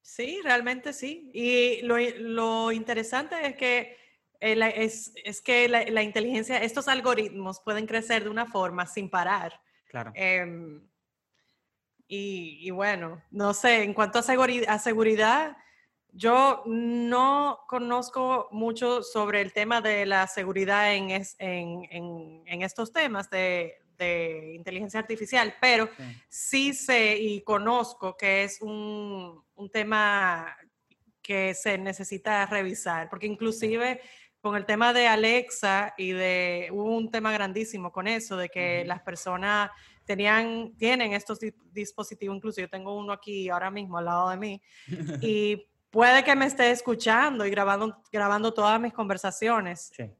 Sí, 0.00 0.40
realmente 0.44 0.92
sí. 0.92 1.30
Y 1.34 1.82
lo, 1.82 2.70
interesante 2.70 3.34
es 3.44 3.56
que, 3.56 3.96
eh, 4.38 4.54
la- 4.54 4.68
es, 4.68 5.12
es 5.24 5.40
que 5.40 5.68
la, 5.68 5.82
la 5.86 6.02
inteligencia, 6.04 6.58
estos 6.58 6.86
algoritmos 6.86 7.60
pueden 7.60 7.86
crecer 7.86 8.22
de 8.22 8.30
una 8.30 8.46
forma 8.46 8.86
sin 8.86 9.10
parar. 9.10 9.60
Claro. 9.88 10.12
Em, 10.14 10.88
y, 12.08 12.58
y 12.60 12.70
bueno, 12.70 13.22
no 13.30 13.52
sé, 13.54 13.82
en 13.82 13.94
cuanto 13.94 14.18
a, 14.18 14.22
seguri- 14.22 14.66
a 14.68 14.78
seguridad, 14.78 15.56
yo 16.12 16.62
no 16.66 17.60
conozco 17.68 18.48
mucho 18.50 19.02
sobre 19.02 19.40
el 19.42 19.52
tema 19.52 19.80
de 19.80 20.06
la 20.06 20.26
seguridad 20.26 20.94
en, 20.94 21.10
es- 21.10 21.36
en, 21.38 21.86
en- 21.90 22.42
en 22.46 22.62
estos 22.62 22.92
temas 22.92 23.28
de, 23.28 23.74
de 23.98 24.52
inteligencia 24.54 25.00
artificial, 25.00 25.54
pero 25.60 25.88
Sí. 25.96 26.02
sí 26.28 26.74
sé 26.74 27.16
y 27.18 27.42
conozco 27.42 28.16
que 28.16 28.44
es 28.44 28.60
un, 28.62 29.42
un 29.54 29.70
tema 29.70 30.56
que 31.22 31.54
se 31.54 31.76
necesita 31.76 32.46
revisar, 32.46 33.08
porque 33.10 33.26
inclusive 33.26 34.00
con 34.40 34.54
el 34.54 34.64
tema 34.64 34.92
de 34.92 35.08
Alexa 35.08 35.92
y 35.98 36.12
de 36.12 36.68
hubo 36.70 36.96
un 36.96 37.10
tema 37.10 37.32
grandísimo 37.32 37.90
con 37.90 38.06
eso, 38.06 38.36
de 38.36 38.48
que 38.48 38.84
las 38.84 39.02
personas 39.02 39.70
tenían, 40.06 40.74
tienen 40.78 41.12
estos 41.12 41.40
di- 41.40 41.52
dispositivos, 41.72 42.36
incluso 42.36 42.60
yo 42.60 42.68
tengo 42.70 42.96
uno 42.96 43.12
aquí 43.12 43.48
ahora 43.50 43.70
mismo 43.70 43.98
al 43.98 44.04
lado 44.06 44.30
de 44.30 44.36
mí, 44.38 44.62
y 45.20 45.68
puede 45.90 46.24
que 46.24 46.34
me 46.36 46.46
esté 46.46 46.70
escuchando 46.70 47.44
y 47.44 47.50
grabando, 47.50 48.02
grabando 48.10 48.54
todas 48.54 48.80
mis 48.80 48.92
conversaciones. 48.92 49.90
Sí. 49.94 50.10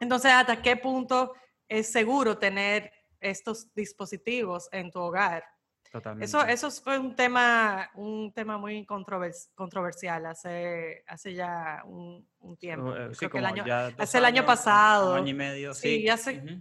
Entonces, 0.00 0.30
¿hasta 0.32 0.62
qué 0.62 0.76
punto 0.76 1.32
es 1.68 1.90
seguro 1.92 2.38
tener 2.38 2.90
estos 3.20 3.72
dispositivos 3.74 4.68
en 4.72 4.90
tu 4.90 5.00
hogar? 5.00 5.44
Totalmente. 5.90 6.26
Eso, 6.26 6.42
eso 6.44 6.70
fue 6.70 6.98
un 6.98 7.16
tema, 7.16 7.90
un 7.94 8.30
tema 8.34 8.58
muy 8.58 8.84
controvers- 8.86 9.48
controversial 9.54 10.26
hace, 10.26 11.02
hace 11.06 11.32
ya 11.34 11.82
un, 11.86 12.28
un 12.40 12.56
tiempo. 12.58 12.90
Uh, 12.90 13.12
sí, 13.14 13.20
creo 13.20 13.30
que 13.30 13.38
el 13.38 13.46
año, 13.46 13.64
hace 13.96 14.18
el 14.18 14.24
año 14.26 14.44
pasado. 14.44 15.12
Un 15.12 15.18
año 15.20 15.30
y 15.30 15.34
medio, 15.34 15.72
Sí, 15.74 16.00
sí. 16.02 16.08
hace- 16.10 16.38
Ujú. 16.44 16.60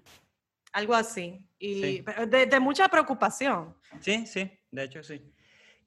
Algo 0.77 0.93
así. 0.93 1.43
Y 1.59 1.81
Sí. 1.81 2.03
pero 2.05 2.27
de, 2.27 2.45
de 2.45 2.59
mucha 2.59 2.87
preocupación. 2.87 3.75
Sí, 3.99 4.25
sí, 4.27 4.51
de 4.71 4.83
hecho 4.83 5.01
sí. 5.01 5.33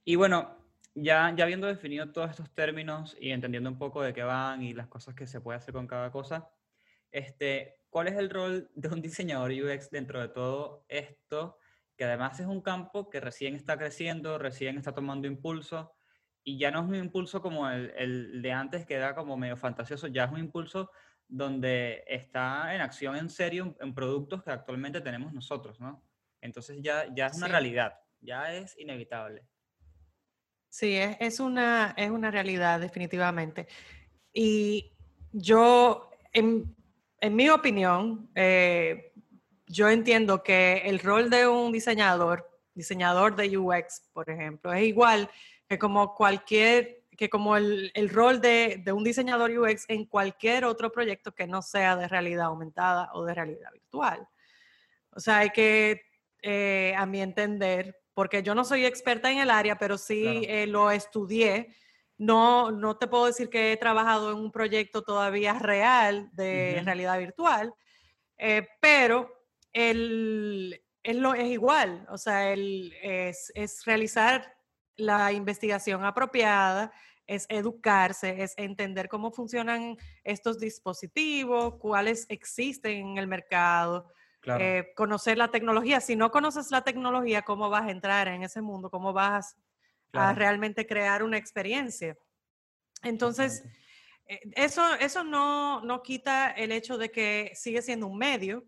Y 0.04 0.16
bueno, 0.16 0.56
ya, 0.94 1.32
ya 1.36 1.44
habiendo 1.44 1.68
definido 1.68 2.10
todos 2.10 2.30
estos 2.30 2.50
términos 2.54 3.16
y 3.20 3.30
entendiendo 3.30 3.70
un 3.70 3.78
poco 3.78 4.02
de 4.02 4.12
qué 4.12 4.24
van 4.24 4.62
y 4.62 4.74
las 4.74 4.88
cosas 4.88 5.14
que 5.14 5.26
se 5.26 5.40
puede 5.40 5.58
hacer 5.58 5.72
con 5.74 5.86
cada 5.86 6.10
cosa, 6.10 6.50
este, 7.12 7.78
¿cuál 7.88 8.08
es 8.08 8.16
el 8.16 8.30
rol 8.30 8.68
de 8.74 8.88
un 8.88 9.00
diseñador 9.00 9.52
UX 9.52 9.90
dentro 9.90 10.20
de 10.20 10.28
todo 10.28 10.84
esto? 10.88 11.58
Que 11.96 12.04
además 12.04 12.40
es 12.40 12.46
un 12.46 12.60
campo 12.60 13.08
que 13.10 13.20
recién 13.20 13.54
está 13.54 13.78
creciendo, 13.78 14.38
recién 14.38 14.76
está 14.76 14.92
tomando 14.92 15.28
impulso 15.28 15.92
y 16.42 16.58
ya 16.58 16.70
no 16.72 16.80
es 16.80 16.88
un 16.88 16.96
impulso 16.96 17.40
como 17.40 17.68
el, 17.70 17.92
el 17.96 18.42
de 18.42 18.52
antes 18.52 18.86
que 18.86 18.94
era 18.94 19.14
como 19.14 19.36
medio 19.36 19.56
fantasioso, 19.56 20.08
ya 20.08 20.24
es 20.24 20.32
un 20.32 20.38
impulso 20.38 20.90
donde 21.30 22.02
está 22.06 22.74
en 22.74 22.80
acción 22.80 23.16
en 23.16 23.30
serio 23.30 23.76
en, 23.80 23.94
productos 23.94 24.42
que 24.42 24.50
actualmente 24.50 25.00
tenemos 25.00 25.32
nosotros, 25.32 25.80
¿no? 25.80 26.02
Entonces 26.40 26.78
ya, 26.82 27.06
ya 27.14 27.26
es 27.26 27.36
una 27.36 27.46
Sí. 27.46 27.52
realidad, 27.52 27.94
ya 28.20 28.54
es 28.54 28.76
inevitable. 28.78 29.46
Sí, 30.68 30.96
es, 30.96 31.16
es 31.20 31.40
una, 31.40 31.94
es 31.96 32.10
una 32.10 32.30
realidad, 32.30 32.80
definitivamente. 32.80 33.68
Y 34.32 34.92
yo, 35.32 36.10
en, 36.32 36.74
en 37.20 37.36
mi 37.36 37.48
opinión, 37.48 38.30
eh, 38.34 39.12
yo 39.66 39.88
entiendo 39.88 40.42
que 40.42 40.82
el 40.86 40.98
rol 40.98 41.30
de 41.30 41.46
un 41.46 41.72
diseñador, 41.72 42.48
diseñador 42.74 43.36
de 43.36 43.56
UX, 43.56 44.08
por 44.12 44.28
ejemplo, 44.30 44.72
es 44.72 44.84
igual 44.84 45.30
que 45.68 45.78
como 45.78 46.14
cualquier, 46.14 46.99
que 47.20 47.28
como 47.28 47.54
el, 47.54 47.92
el 47.92 48.08
rol 48.08 48.40
de, 48.40 48.80
de 48.82 48.92
un 48.94 49.04
diseñador 49.04 49.50
UX 49.50 49.84
en 49.88 50.06
cualquier 50.06 50.64
otro 50.64 50.90
proyecto 50.90 51.34
que 51.34 51.46
no 51.46 51.60
sea 51.60 51.94
de 51.94 52.08
realidad 52.08 52.46
aumentada 52.46 53.10
o 53.12 53.26
de 53.26 53.34
realidad 53.34 53.70
virtual. 53.74 54.26
O 55.10 55.20
sea, 55.20 55.40
hay 55.40 55.50
que, 55.50 56.00
eh, 56.40 56.94
a 56.96 57.04
mi 57.04 57.20
entender, 57.20 57.94
porque 58.14 58.42
yo 58.42 58.54
no 58.54 58.64
soy 58.64 58.86
experta 58.86 59.30
en 59.30 59.38
el 59.38 59.50
área, 59.50 59.76
pero 59.76 59.98
sí 59.98 60.22
Claro. 60.22 60.40
eh, 60.44 60.66
lo 60.66 60.90
estudié. 60.90 61.76
No, 62.16 62.70
no 62.70 62.96
te 62.96 63.06
puedo 63.06 63.26
decir 63.26 63.50
que 63.50 63.72
he 63.72 63.76
trabajado 63.76 64.32
en 64.32 64.38
un 64.38 64.50
proyecto 64.50 65.02
todavía 65.02 65.58
real 65.58 66.30
de 66.32 66.76
Ujú. 66.76 66.86
realidad 66.86 67.18
virtual, 67.18 67.74
eh, 68.38 68.66
pero 68.80 69.30
el, 69.74 70.82
es, 71.02 71.16
lo, 71.16 71.34
es 71.34 71.48
igual, 71.48 72.06
o 72.08 72.16
sea, 72.16 72.50
el, 72.50 72.94
es, 73.02 73.52
es 73.54 73.84
realizar 73.84 74.56
la 74.96 75.32
investigación 75.32 76.04
apropiada, 76.04 76.92
es 77.30 77.46
educarse, 77.48 78.42
es 78.42 78.54
entender 78.56 79.08
cómo 79.08 79.30
funcionan 79.30 79.96
estos 80.24 80.58
dispositivos, 80.58 81.76
cuáles 81.76 82.26
existen 82.28 83.10
en 83.10 83.18
el 83.18 83.28
mercado, 83.28 84.12
Claro. 84.40 84.64
eh, 84.64 84.92
conocer 84.96 85.38
la 85.38 85.48
tecnología. 85.48 86.00
Si 86.00 86.16
no 86.16 86.32
conoces 86.32 86.72
la 86.72 86.82
tecnología, 86.82 87.42
¿cómo 87.42 87.70
vas 87.70 87.84
a 87.84 87.90
entrar 87.92 88.26
en 88.26 88.42
ese 88.42 88.60
mundo? 88.62 88.90
¿Cómo 88.90 89.12
vas 89.12 89.56
a 90.12 90.32
realmente 90.32 90.86
crear 90.86 91.22
una 91.22 91.36
experiencia? 91.36 92.16
Entonces, 93.04 93.62
eh, 94.26 94.40
eso, 94.56 94.82
eso 94.94 95.22
no, 95.22 95.82
no 95.82 96.02
quita 96.02 96.50
el 96.50 96.72
hecho 96.72 96.98
de 96.98 97.12
que 97.12 97.52
sigue 97.54 97.80
siendo 97.80 98.08
un 98.08 98.18
medio. 98.18 98.64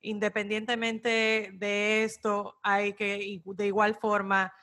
Independientemente 0.00 1.50
de 1.52 2.04
esto, 2.04 2.58
hay 2.62 2.94
que 2.94 3.42
de 3.44 3.66
igual 3.66 3.96
forma, 3.96 4.54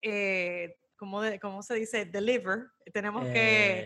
eh, 0.00 0.76
¿cómo, 1.02 1.20
de- 1.20 1.40
cómo 1.40 1.64
se 1.64 1.74
dice? 1.74 2.04
Deliver. 2.04 2.68
Tenemos 2.92 3.24
que 3.24 3.32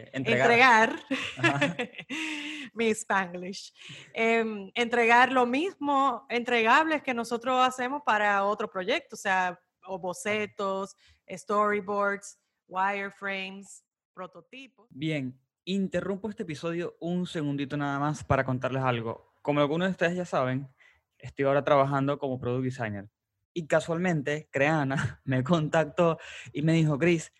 Eh, 0.02 0.11
entregar. 0.12 0.90
entregar, 0.92 1.00
Ajá. 1.38 1.76
mi 2.75 2.90
Spanglish, 2.90 3.73
em, 4.12 4.70
entregar 4.75 5.32
lo 5.32 5.46
mismo, 5.46 6.26
entregables 6.28 7.02
que 7.02 7.14
nosotros 7.14 7.58
hacemos 7.66 8.02
para 8.04 8.44
otro 8.44 8.70
proyecto, 8.70 9.16
o 9.16 9.18
sea, 9.18 9.58
o 9.87 9.99
bocetos, 9.99 10.94
storyboards, 11.26 12.38
wireframes, 12.68 13.82
prototipos. 14.12 14.87
Bien, 14.90 15.40
interrumpo 15.64 16.28
este 16.28 16.42
episodio 16.42 16.96
un 17.00 17.26
segundito 17.26 17.78
nada 17.78 17.99
más 17.99 18.23
para 18.25 18.44
contarles 18.44 18.82
algo. 18.82 19.32
Como 19.40 19.61
algunos 19.61 19.88
de 19.88 19.92
ustedes 19.92 20.16
ya 20.16 20.26
saben, 20.26 20.68
estoy 21.16 21.46
ahora 21.46 21.64
trabajando 21.64 22.18
como 22.18 22.38
product 22.38 22.64
designer. 22.64 23.08
Y 23.56 23.66
casualmente, 23.66 24.50
Creana 24.52 25.18
me 25.25 25.42
contactó 25.42 26.18
y 26.52 26.60
me 26.60 26.75
dijo, 26.75 26.98
Chris, 26.98 27.32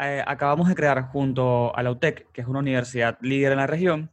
eh, 0.00 0.24
acabamos 0.26 0.66
de 0.66 0.74
crear 0.74 1.02
junto 1.08 1.76
a 1.76 1.82
la 1.82 1.90
UTEC, 1.90 2.32
que 2.32 2.40
es 2.40 2.46
una 2.46 2.60
universidad 2.60 3.18
líder 3.20 3.52
en 3.52 3.58
la 3.58 3.66
región, 3.66 4.10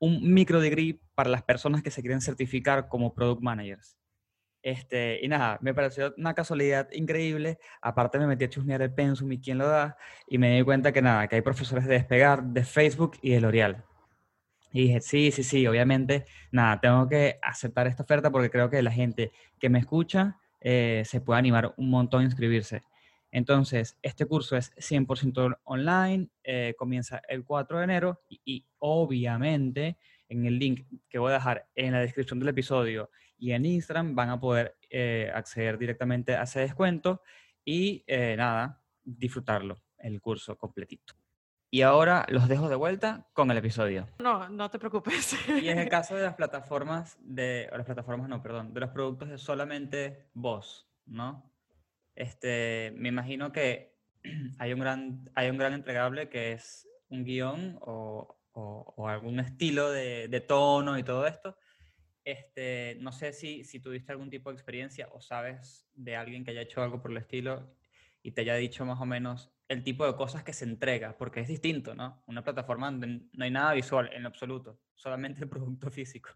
un 0.00 0.34
micro 0.34 0.60
degree 0.60 0.98
para 1.14 1.30
las 1.30 1.44
personas 1.44 1.84
que 1.84 1.92
se 1.92 2.00
quieren 2.02 2.20
certificar 2.20 2.88
como 2.88 3.14
product 3.14 3.40
managers. 3.40 3.96
Este, 4.62 5.20
y 5.22 5.28
nada, 5.28 5.58
me 5.60 5.72
pareció 5.74 6.12
una 6.18 6.34
casualidad 6.34 6.88
increíble. 6.90 7.60
Aparte 7.80 8.18
me 8.18 8.26
metí 8.26 8.44
a 8.46 8.50
chusmear 8.50 8.82
el 8.82 8.92
pensum 8.92 9.30
y 9.30 9.40
quién 9.40 9.58
lo 9.58 9.68
da. 9.68 9.96
Y 10.26 10.38
me 10.38 10.56
di 10.56 10.64
cuenta 10.64 10.90
que 10.90 11.02
nada, 11.02 11.28
que 11.28 11.36
hay 11.36 11.42
profesores 11.42 11.84
de 11.84 11.94
Despegar, 11.94 12.42
de 12.42 12.64
Facebook 12.64 13.16
y 13.22 13.30
de 13.30 13.40
L'Oreal. 13.42 13.84
Y 14.72 14.88
dije, 14.88 15.00
sí, 15.00 15.30
sí, 15.30 15.44
sí, 15.44 15.68
obviamente, 15.68 16.24
nada, 16.50 16.80
tengo 16.80 17.08
que 17.08 17.38
aceptar 17.42 17.86
esta 17.86 18.02
oferta 18.02 18.32
porque 18.32 18.50
creo 18.50 18.68
que 18.68 18.82
la 18.82 18.90
gente 18.90 19.30
que 19.60 19.70
me 19.70 19.78
escucha 19.78 20.40
eh, 20.60 21.02
se 21.04 21.20
puede 21.20 21.38
animar 21.38 21.74
un 21.76 21.90
montón 21.90 22.22
a 22.22 22.24
inscribirse. 22.24 22.82
Entonces, 23.30 23.98
este 24.02 24.24
curso 24.24 24.56
es 24.56 24.72
100% 24.76 25.58
online, 25.64 26.28
eh, 26.42 26.74
comienza 26.78 27.20
el 27.28 27.44
4 27.44 27.78
de 27.78 27.84
enero 27.84 28.22
y, 28.28 28.64
obviamente 28.78 29.98
en 30.28 30.46
el 30.46 30.58
link 30.58 30.86
que 31.08 31.18
voy 31.18 31.32
a 31.32 31.34
dejar 31.34 31.68
en 31.74 31.92
la 31.92 32.00
descripción 32.00 32.38
del 32.40 32.48
episodio 32.48 33.10
y 33.38 33.52
en 33.52 33.66
Instagram 33.66 34.14
van 34.14 34.30
a 34.30 34.40
poder 34.40 34.76
eh, 34.90 35.30
acceder 35.34 35.78
directamente 35.78 36.34
a 36.34 36.44
ese 36.44 36.60
descuento 36.60 37.22
y 37.64 38.02
eh, 38.06 38.34
nada, 38.36 38.82
disfrutarlo, 39.04 39.82
el 39.98 40.20
curso 40.20 40.56
completito. 40.56 41.14
Y 41.70 41.82
ahora 41.82 42.24
los 42.28 42.48
dejo 42.48 42.68
de 42.68 42.76
vuelta 42.76 43.26
con 43.32 43.50
el 43.50 43.58
episodio. 43.58 44.08
No, 44.18 44.48
no 44.48 44.70
te 44.70 44.78
preocupes. 44.78 45.36
Y 45.62 45.68
en 45.68 45.78
el 45.78 45.88
caso 45.88 46.14
de 46.14 46.22
las 46.22 46.34
plataformas 46.40 47.16
de, 47.20 47.68
o 47.72 47.76
las 47.76 47.86
plataformas 47.86 48.28
no, 48.28 48.42
perdón, 48.42 48.72
de 48.72 48.80
los 48.80 48.90
productos 48.90 49.28
de 49.28 49.38
solamente 49.38 50.28
voz, 50.34 50.88
¿no? 51.06 51.52
Este, 52.14 52.92
me 52.96 53.08
imagino 53.08 53.52
que 53.52 53.98
hay 54.58 54.72
un 54.72 54.80
gran, 54.80 55.30
hay 55.34 55.50
un 55.50 55.58
gran 55.58 55.72
entregable 55.74 56.28
que 56.28 56.52
es 56.52 56.88
un 57.08 57.24
guion 57.24 57.78
o, 57.82 58.38
o- 58.52 58.94
o 58.96 59.08
algún 59.08 59.38
estilo 59.40 59.90
de, 59.90 60.28
de 60.28 60.40
tono 60.40 60.98
y 60.98 61.02
todo 61.02 61.26
esto. 61.26 61.56
Este, 62.24 62.96
no 63.00 63.12
sé 63.12 63.32
si, 63.32 63.62
si 63.64 63.78
tuviste 63.80 64.10
algún 64.12 64.30
tipo 64.30 64.50
de 64.50 64.54
experiencia 64.56 65.08
o 65.12 65.20
sabes 65.20 65.86
de 65.94 66.16
alguien 66.16 66.44
que 66.44 66.50
haya 66.52 66.62
hecho 66.62 66.82
algo 66.82 67.00
por 67.00 67.10
el 67.12 67.18
estilo 67.18 67.75
y 68.26 68.32
te 68.32 68.40
haya 68.40 68.56
dicho 68.56 68.84
más 68.84 69.00
o 69.00 69.06
menos 69.06 69.52
el 69.68 69.84
tipo 69.84 70.04
de 70.04 70.16
cosas 70.16 70.42
que 70.42 70.52
se 70.52 70.64
entrega, 70.64 71.16
porque 71.16 71.38
es 71.38 71.46
distinto, 71.46 71.94
¿no? 71.94 72.24
Una 72.26 72.42
plataforma 72.42 72.90
donde 72.90 73.20
no 73.32 73.44
hay 73.44 73.52
nada 73.52 73.72
visual 73.72 74.10
en 74.12 74.26
absoluto, 74.26 74.80
solamente 74.96 75.42
el 75.44 75.48
producto 75.48 75.92
físico. 75.92 76.30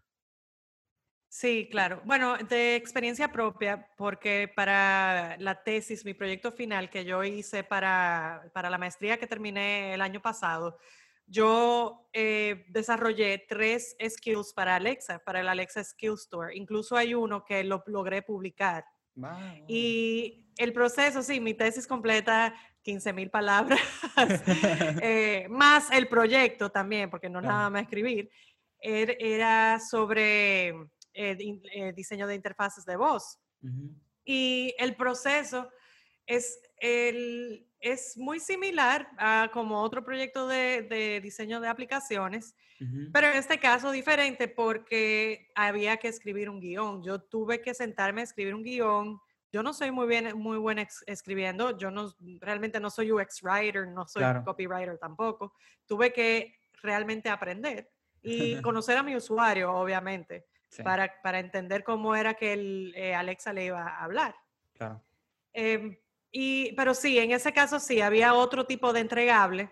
Sí, 1.27 1.67
claro. 1.69 2.01
Bueno, 2.05 2.37
de 2.37 2.77
experiencia 2.77 3.29
propia, 3.29 3.89
porque 3.97 4.49
para 4.55 5.35
la 5.39 5.63
tesis, 5.63 6.05
mi 6.05 6.13
proyecto 6.13 6.53
final 6.53 6.89
que 6.89 7.03
yo 7.03 7.25
hice 7.25 7.65
para, 7.65 8.49
para 8.53 8.69
la 8.69 8.77
maestría 8.77 9.17
que 9.17 9.27
terminé 9.27 9.93
el 9.93 9.99
año 9.99 10.21
pasado, 10.21 10.77
yo 11.25 12.07
eh, 12.13 12.65
desarrollé 12.69 13.45
tres 13.49 13.97
skills 14.01 14.53
para 14.53 14.77
Alexa, 14.77 15.19
para 15.19 15.41
el 15.41 15.49
Alexa 15.49 15.83
Skill 15.83 16.13
Store. 16.13 16.55
Incluso 16.55 16.95
hay 16.95 17.13
uno 17.13 17.43
que 17.43 17.65
lo 17.65 17.83
logré 17.87 18.21
publicar. 18.21 18.85
Wow. 19.15 19.65
Y 19.67 20.47
el 20.57 20.73
proceso, 20.73 21.21
sí, 21.23 21.39
mi 21.39 21.53
tesis 21.53 21.87
completa, 21.87 22.53
15 22.83 23.13
mil 23.13 23.29
palabras, 23.29 23.79
eh, 25.01 25.47
más 25.49 25.91
el 25.91 26.07
proyecto 26.07 26.69
también, 26.71 27.09
porque 27.09 27.29
no 27.29 27.41
nada 27.41 27.69
más 27.69 27.83
escribir, 27.83 28.29
er- 28.83 29.15
era 29.19 29.79
sobre 29.79 30.69
eh, 31.13 31.35
di- 31.35 31.61
eh, 31.73 31.93
diseño 31.93 32.27
de 32.27 32.35
interfaces 32.35 32.85
de 32.85 32.95
voz. 32.95 33.39
Y 34.25 34.73
el 34.79 34.95
proceso 34.95 35.69
es, 36.25 36.59
el, 36.81 37.67
es 37.79 38.17
muy 38.17 38.39
similar 38.39 39.07
a 39.17 39.51
como 39.53 39.81
otro 39.81 40.03
proyecto 40.03 40.47
de, 40.47 40.81
de 40.81 41.21
diseño 41.21 41.61
de 41.61 41.67
aplicaciones, 41.67 42.55
ujú. 42.81 43.11
pero 43.13 43.27
en 43.27 43.37
este 43.37 43.59
caso 43.59 43.91
diferente 43.91 44.47
porque 44.47 45.51
había 45.55 45.97
que 45.97 46.07
escribir 46.07 46.49
un 46.49 46.59
guion. 46.59 47.03
Yo 47.03 47.21
tuve 47.21 47.61
que 47.61 47.75
sentarme 47.75 48.21
a 48.21 48.23
escribir 48.23 48.55
un 48.55 48.63
guion. 48.63 49.21
Yo 49.51 49.61
no 49.61 49.73
soy 49.73 49.91
muy 49.91 50.07
bien, 50.07 50.35
muy 50.37 50.57
buena 50.57 50.87
escribiendo. 51.05 51.77
Yo 51.77 51.91
no, 51.91 52.15
realmente 52.39 52.79
no 52.79 52.89
soy 52.89 53.11
UX 53.11 53.43
writer, 53.43 53.87
no 53.87 54.07
soy 54.07 54.21
Claro. 54.21 54.43
copywriter 54.43 54.97
tampoco. 54.97 55.53
Tuve 55.85 56.11
que 56.11 56.55
realmente 56.81 57.29
aprender 57.29 57.91
y 58.23 58.59
conocer 58.63 58.97
a 58.97 59.03
mi 59.03 59.15
usuario, 59.15 59.71
obviamente, 59.71 60.47
Sí, 60.69 60.83
para, 60.83 61.21
para 61.21 61.39
entender 61.39 61.83
cómo 61.83 62.15
era 62.15 62.33
que 62.33 62.53
el, 62.53 62.93
eh, 62.95 63.13
Alexa 63.13 63.51
le 63.53 63.65
iba 63.65 63.85
a 63.85 64.03
hablar. 64.03 64.33
claro. 64.73 65.03
Em, 65.53 65.97
y, 66.31 66.73
pero 66.75 66.93
sí, 66.93 67.19
en 67.19 67.31
ese 67.31 67.51
caso 67.51 67.79
sí, 67.79 68.01
había 68.01 68.33
otro 68.33 68.65
tipo 68.65 68.93
de 68.93 69.01
entregable, 69.01 69.71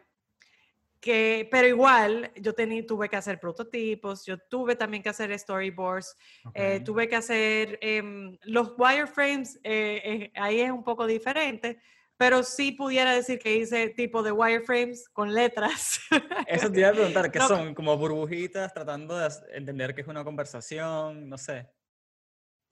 que, 0.99 1.47
pero 1.49 1.67
igual 1.67 2.31
yo 2.35 2.53
tení, 2.53 2.83
tuve 2.83 3.07
que 3.07 3.15
hacer 3.15 3.39
prototipos, 3.39 4.25
yo 4.25 4.37
tuve 4.37 4.75
también 4.75 5.01
que 5.01 5.09
hacer 5.09 5.37
storyboards, 5.37 6.15
eh, 6.53 6.81
tuve 6.81 7.07
que 7.07 7.15
hacer 7.15 7.79
em, 7.81 8.37
los 8.43 8.73
wireframes, 8.77 9.55
eh, 9.63 10.01
eh, 10.03 10.31
ahí 10.35 10.59
es 10.59 10.71
un 10.71 10.83
poco 10.83 11.07
diferente, 11.07 11.79
pero 12.17 12.43
sí 12.43 12.73
pudiera 12.73 13.13
decir 13.13 13.39
que 13.39 13.55
hice 13.55 13.89
tipo 13.89 14.21
de 14.21 14.33
wireframes 14.33 15.07
con 15.07 15.33
letras. 15.33 16.01
Eso 16.47 16.69
te 16.69 16.81
iba 16.81 16.89
a 16.89 16.93
preguntar, 16.93 17.31
¿qué 17.31 17.39
No, 17.39 17.47
son? 17.47 17.73
Como 17.73 17.95
burbujitas 17.97 18.73
tratando 18.73 19.17
de 19.17 19.29
entender 19.53 19.95
que 19.95 20.01
es 20.01 20.07
una 20.07 20.25
conversación, 20.25 21.29
no 21.29 21.37
sé. 21.37 21.69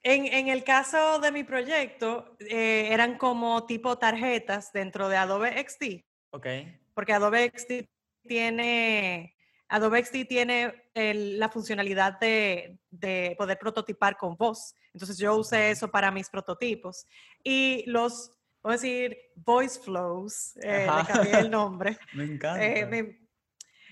En, 0.03 0.25
en 0.25 0.47
el 0.47 0.63
caso 0.63 1.19
de 1.19 1.31
mi 1.31 1.43
proyecto, 1.43 2.35
eh, 2.39 2.89
eran 2.91 3.17
como 3.17 3.65
tipo 3.65 3.97
tarjetas 3.97 4.71
dentro 4.71 5.09
de 5.09 5.17
Adobe 5.17 5.57
XD. 5.67 6.03
Ok, 6.31 6.47
porque 6.93 7.13
Adobe 7.13 7.51
XD 7.55 7.87
tiene 8.27 9.33
Adobe 9.69 9.99
XD 10.05 10.25
tiene 10.25 10.89
el- 10.93 11.37
la 11.39 11.49
funcionalidad 11.49 12.17
de, 12.19 12.79
de 12.89 13.35
poder 13.37 13.57
prototipar 13.59 14.15
con 14.15 14.37
voz. 14.37 14.73
Entonces 14.93 15.17
yo 15.17 15.35
usé 15.35 15.71
eso 15.71 15.89
para 15.91 16.09
mis 16.09 16.29
prototipos. 16.29 17.05
Y 17.43 17.83
los, 17.87 18.31
vamos 18.63 18.79
a 18.79 18.81
decir, 18.81 19.17
voice 19.35 19.77
flows, 19.81 20.55
eh, 20.63 20.87
le 20.87 21.13
cambié 21.13 21.39
el 21.39 21.51
nombre. 21.51 21.97
Me 22.13 22.23
encanta. 22.23 22.63
Eh, 22.63 22.85
me- 22.85 23.26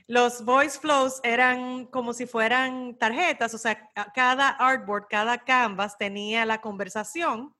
los 0.07 0.45
voice 0.45 0.79
flows 0.79 1.19
eran 1.23 1.85
como 1.85 2.13
si 2.13 2.25
fueran 2.27 2.95
tarjetas, 2.97 3.53
o 3.53 3.57
sea, 3.57 3.91
cada 4.13 4.49
artboard, 4.49 5.07
cada 5.09 5.39
canvas 5.43 5.97
tenía 5.97 6.45
la 6.45 6.61
conversación 6.61 7.55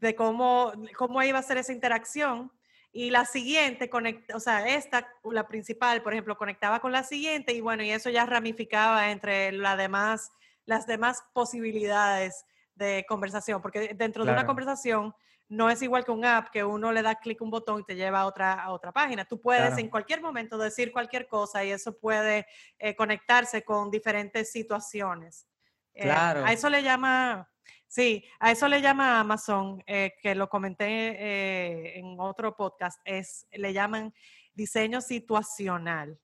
de 0.00 0.14
cómo, 0.14 0.72
cómo 0.96 1.22
iba 1.22 1.38
a 1.38 1.42
ser 1.42 1.58
esa 1.58 1.72
interacción. 1.72 2.52
Y 2.92 3.10
la 3.10 3.24
siguiente, 3.24 3.88
conect- 3.90 4.34
o 4.34 4.40
sea, 4.40 4.68
esta, 4.68 5.08
la 5.24 5.48
principal, 5.48 6.02
por 6.02 6.12
ejemplo, 6.12 6.36
conectaba 6.36 6.80
con 6.80 6.92
la 6.92 7.04
siguiente 7.04 7.52
y 7.54 7.60
bueno, 7.60 7.82
y 7.82 7.90
eso 7.90 8.10
ya 8.10 8.26
ramificaba 8.26 9.10
entre 9.10 9.50
la 9.52 9.76
demás, 9.76 10.30
las 10.66 10.86
demás 10.86 11.24
posibilidades 11.32 12.44
de 12.74 13.04
conversación, 13.08 13.62
porque 13.62 13.94
dentro 13.94 14.24
de 14.24 14.32
una 14.32 14.42
conversación 14.46 15.14
no 15.52 15.68
es 15.68 15.82
igual 15.82 16.02
que 16.02 16.10
un 16.10 16.24
app 16.24 16.48
que 16.48 16.64
uno 16.64 16.90
le 16.92 17.02
da 17.02 17.16
clic 17.16 17.38
a 17.42 17.44
un 17.44 17.50
botón 17.50 17.80
y 17.80 17.84
te 17.84 17.94
lleva 17.94 18.20
a 18.20 18.26
otra, 18.26 18.54
a 18.54 18.70
otra 18.70 18.90
página. 18.90 19.26
Tú 19.26 19.38
puedes 19.38 19.66
Claro. 19.66 19.78
en 19.82 19.90
cualquier 19.90 20.22
momento 20.22 20.56
decir 20.56 20.90
cualquier 20.90 21.28
cosa 21.28 21.62
y 21.62 21.70
eso 21.70 21.98
puede 21.98 22.46
eh, 22.78 22.96
conectarse 22.96 23.62
con 23.62 23.90
diferentes 23.90 24.50
situaciones. 24.50 25.46
Eh, 25.92 26.04
Claro. 26.04 26.46
a 26.46 26.52
eso 26.54 26.70
le 26.70 26.82
llama, 26.82 27.46
sí, 27.86 28.24
a 28.40 28.50
eso 28.50 28.66
le 28.66 28.80
llama 28.80 29.20
Amazon, 29.20 29.82
eh, 29.86 30.14
que 30.22 30.34
lo 30.34 30.48
comenté 30.48 31.98
en 31.98 32.18
otro 32.18 32.56
podcast, 32.56 32.98
es, 33.04 33.46
le 33.52 33.74
llaman 33.74 34.14
diseño 34.54 35.02
situacional. 35.02 36.18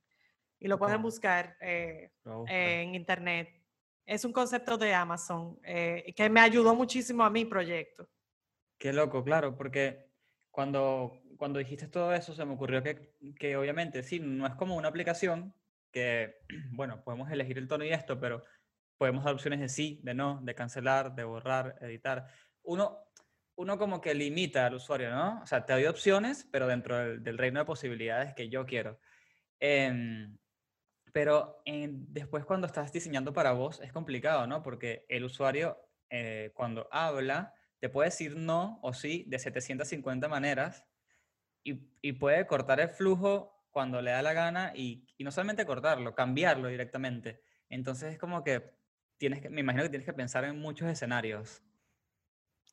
Y 0.58 0.68
lo 0.68 0.78
pueden 0.78 1.02
buscar 1.02 1.54
en 1.60 2.94
internet. 2.94 3.48
Es 4.06 4.24
un 4.24 4.32
concepto 4.32 4.78
de 4.78 4.94
Amazon 4.94 5.60
que 5.60 6.30
me 6.30 6.40
ayudó 6.40 6.74
muchísimo 6.74 7.22
a 7.22 7.30
mi 7.30 7.44
proyecto. 7.44 8.08
Qué 8.78 8.92
loco, 8.92 9.24
claro, 9.24 9.56
porque 9.56 10.08
cuando, 10.50 11.20
cuando 11.36 11.58
dijiste 11.58 11.88
todo 11.88 12.14
eso 12.14 12.32
se 12.32 12.44
me 12.44 12.54
ocurrió 12.54 12.82
que, 12.82 13.14
que 13.38 13.56
obviamente 13.56 14.02
sí, 14.02 14.20
no 14.20 14.46
es 14.46 14.54
como 14.54 14.76
una 14.76 14.88
aplicación 14.88 15.52
que, 15.90 16.36
bueno, 16.72 17.02
podemos 17.02 17.30
elegir 17.30 17.58
el 17.58 17.68
tono 17.68 17.84
y 17.84 17.90
esto, 17.90 18.18
pero 18.20 18.44
podemos 18.96 19.24
dar 19.24 19.34
opciones 19.34 19.60
de 19.60 19.68
sí, 19.68 20.00
de 20.02 20.14
no, 20.14 20.40
de 20.42 20.54
cancelar, 20.54 21.14
de 21.14 21.24
borrar, 21.24 21.76
editar. 21.80 22.28
Uno, 22.62 22.98
uno 23.56 23.78
como 23.78 24.00
que 24.00 24.14
limita 24.14 24.66
al 24.66 24.74
usuario, 24.74 25.10
¿no? 25.10 25.40
O 25.42 25.46
sea, 25.46 25.64
te 25.64 25.72
doy 25.72 25.86
opciones, 25.86 26.48
pero 26.50 26.66
dentro 26.66 26.96
del, 27.18 27.38
reino 27.38 27.60
de 27.60 27.66
posibilidades 27.66 28.34
que 28.34 28.48
yo 28.48 28.66
quiero. 28.66 29.00
Em, 29.60 30.36
pero 31.12 31.62
después 31.64 32.44
cuando 32.44 32.66
estás 32.66 32.92
diseñando 32.92 33.32
para 33.32 33.52
vos 33.52 33.80
es 33.80 33.92
complicado, 33.92 34.46
¿no? 34.46 34.62
Porque 34.62 35.04
el 35.08 35.24
usuario 35.24 35.78
eh, 36.10 36.52
cuando 36.54 36.88
habla 36.92 37.54
te 37.80 37.88
puede 37.88 38.08
decir 38.08 38.36
no 38.36 38.78
o 38.82 38.92
sí 38.92 39.24
de 39.28 39.38
750 39.38 40.28
maneras 40.28 40.84
y, 41.64 41.90
y 42.02 42.12
puede 42.12 42.46
cortar 42.46 42.80
el 42.80 42.88
flujo 42.88 43.66
cuando 43.70 44.02
le 44.02 44.10
da 44.10 44.22
la 44.22 44.32
gana 44.32 44.72
y, 44.74 45.06
y 45.16 45.24
no 45.24 45.30
solamente 45.30 45.66
cortarlo, 45.66 46.14
cambiarlo 46.14 46.68
directamente. 46.68 47.42
Entonces 47.68 48.12
es 48.14 48.18
como 48.18 48.42
que 48.42 48.78
tienes 49.18 49.40
que, 49.40 49.50
me 49.50 49.60
imagino 49.60 49.84
que 49.84 49.90
tienes 49.90 50.06
que 50.06 50.12
pensar 50.12 50.44
en 50.44 50.58
muchos 50.58 50.88
escenarios. 50.88 51.62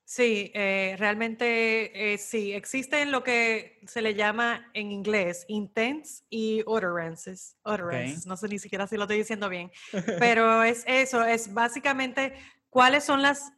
Sí, 0.07 0.51
eh, 0.53 0.95
realmente 0.99 2.13
eh, 2.13 2.19
sí, 2.19 2.53
existen 2.53 3.11
lo 3.11 3.23
que 3.23 3.81
se 3.87 4.03
le 4.03 4.13
llama 4.13 4.69
en 4.75 4.91
inglés 4.91 5.45
intents 5.47 6.23
y 6.29 6.61
utterances. 6.67 7.57
utterances. 7.65 8.27
No 8.27 8.37
sé 8.37 8.47
ni 8.47 8.59
siquiera 8.59 8.85
si 8.85 8.97
lo 8.97 9.03
estoy 9.03 9.17
diciendo 9.17 9.49
bien, 9.49 9.71
pero 10.19 10.63
es 10.63 10.83
eso, 10.85 11.25
es 11.25 11.51
básicamente 11.51 12.33
cuáles 12.69 13.03
son 13.03 13.23
las 13.23 13.51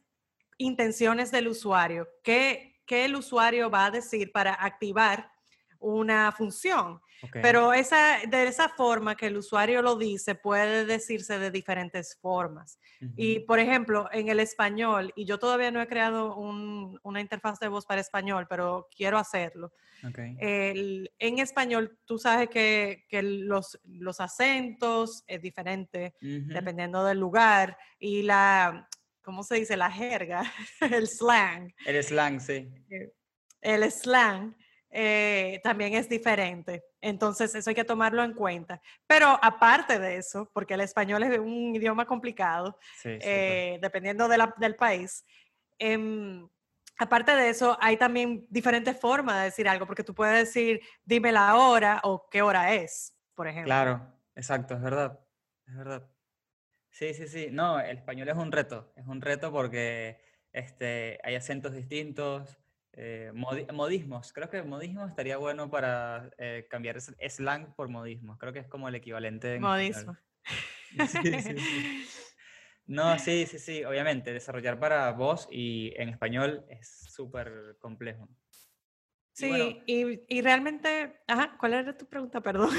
intenciones 0.58 1.30
del 1.30 1.48
usuario, 1.48 2.08
qué, 2.22 2.76
qué 2.86 3.04
el 3.04 3.16
usuario 3.16 3.70
va 3.70 3.86
a 3.86 3.90
decir 3.90 4.32
para 4.32 4.52
activar 4.54 5.30
una 5.78 6.32
función. 6.32 7.00
Pero 7.42 7.72
esa, 7.72 8.18
de 8.28 8.46
esa 8.46 8.68
forma 8.68 9.16
que 9.16 9.26
el 9.26 9.36
usuario 9.36 9.82
lo 9.82 9.96
dice, 9.96 10.34
puede 10.36 10.84
decirse 10.84 11.38
de 11.38 11.50
diferentes 11.50 12.16
formas. 12.20 12.78
Y, 13.16 13.40
por 13.40 13.58
ejemplo, 13.58 14.08
en 14.12 14.28
el 14.28 14.38
español, 14.40 15.12
y 15.16 15.24
yo 15.24 15.38
todavía 15.38 15.70
no 15.72 15.80
he 15.82 15.86
creado 15.88 16.36
un- 16.36 16.98
una 17.02 17.20
interfaz 17.20 17.58
de 17.60 17.68
voz 17.68 17.86
para 17.86 18.00
español, 18.00 18.46
pero 18.48 18.88
quiero 18.96 19.18
hacerlo. 19.18 19.72
El- 20.38 21.12
en 21.18 21.38
español, 21.40 21.98
tú 22.04 22.18
sabes 22.18 22.48
que, 22.50 23.04
que 23.08 23.22
los, 23.22 23.80
los 23.84 24.20
acentos 24.20 25.24
es 25.26 25.42
diferente 25.42 26.14
dependiendo 26.54 27.04
del 27.04 27.18
lugar 27.18 27.76
y 27.98 28.22
la, 28.22 28.88
¿cómo 29.28 29.42
se 29.42 29.56
dice? 29.56 29.76
La 29.76 29.90
jerga, 29.90 30.42
el 30.80 31.06
slang. 31.06 31.70
El 31.84 32.02
slang, 32.02 32.40
sí. 32.40 32.72
El 33.60 33.92
slang 33.92 34.56
eh, 34.88 35.60
también 35.62 35.92
es 35.92 36.08
diferente. 36.08 36.82
Entonces, 37.02 37.54
eso 37.54 37.68
hay 37.68 37.76
que 37.76 37.84
tomarlo 37.84 38.22
en 38.24 38.32
cuenta. 38.32 38.80
Pero 39.06 39.38
aparte 39.42 39.98
de 39.98 40.16
eso, 40.16 40.50
porque 40.54 40.72
el 40.72 40.80
español 40.80 41.22
es 41.24 41.38
un 41.38 41.76
idioma 41.76 42.06
complicado, 42.06 42.78
Sí, 42.96 43.18
eh, 43.20 43.78
dependiendo 43.82 44.28
de 44.28 44.38
la- 44.38 44.54
del 44.56 44.76
país. 44.76 45.26
em, 45.78 46.48
aparte 46.98 47.36
de 47.36 47.50
eso, 47.50 47.76
hay 47.82 47.98
también 47.98 48.46
diferentes 48.48 48.98
formas 48.98 49.36
de 49.40 49.44
decir 49.44 49.68
algo, 49.68 49.86
porque 49.86 50.02
tú 50.02 50.14
puedes 50.14 50.46
decir, 50.46 50.80
dime 51.04 51.32
la 51.32 51.54
hora 51.56 52.00
o 52.02 52.26
qué 52.30 52.40
hora 52.40 52.72
es, 52.74 53.14
por 53.34 53.46
ejemplo. 53.46 53.66
Claro, 53.66 54.10
exacto, 54.34 54.72
es 54.74 54.80
verdad, 54.80 55.20
es 55.66 55.76
verdad. 55.76 56.10
Sí, 56.98 57.14
sí, 57.14 57.28
sí. 57.28 57.48
No, 57.52 57.78
el 57.78 57.96
español 57.98 58.28
es 58.28 58.34
un 58.36 58.50
reto, 58.50 58.92
es 58.96 59.06
un 59.06 59.20
reto 59.20 59.52
porque 59.52 60.18
este, 60.52 61.20
hay 61.22 61.36
acentos 61.36 61.72
distintos, 61.72 62.58
eh, 62.92 63.30
modi- 63.34 63.70
modismos. 63.72 64.32
Creo 64.32 64.50
que 64.50 64.62
modismo 64.64 65.06
estaría 65.06 65.36
bueno 65.36 65.70
para 65.70 66.28
eh, 66.38 66.66
cambiar 66.68 67.00
slang 67.00 67.72
por 67.76 67.88
modismos. 67.88 68.36
Creo 68.38 68.52
que 68.52 68.58
es 68.58 68.66
como 68.66 68.88
el 68.88 68.96
equivalente 68.96 69.54
en 69.54 69.62
Modismo. 69.62 70.16
Sí, 70.90 71.40
sí, 71.40 71.60
sí. 71.60 71.86
No, 72.88 73.16
sí, 73.20 73.46
sí, 73.46 73.58
sí. 73.60 73.84
Obviamente, 73.84 74.32
desarrollar 74.32 74.80
para 74.80 75.12
voz 75.12 75.46
y 75.52 75.92
en 76.00 76.08
español 76.08 76.64
es 76.68 76.88
súper 77.14 77.76
complejo. 77.78 78.26
Y 78.26 78.34
Sí, 79.34 79.46
bueno, 79.46 79.66
y, 79.86 80.36
y 80.36 80.42
realmente, 80.42 81.20
ajá, 81.28 81.56
¿cuál 81.60 81.74
era 81.74 81.96
tu 81.96 82.06
pregunta? 82.06 82.40
Perdón. 82.40 82.70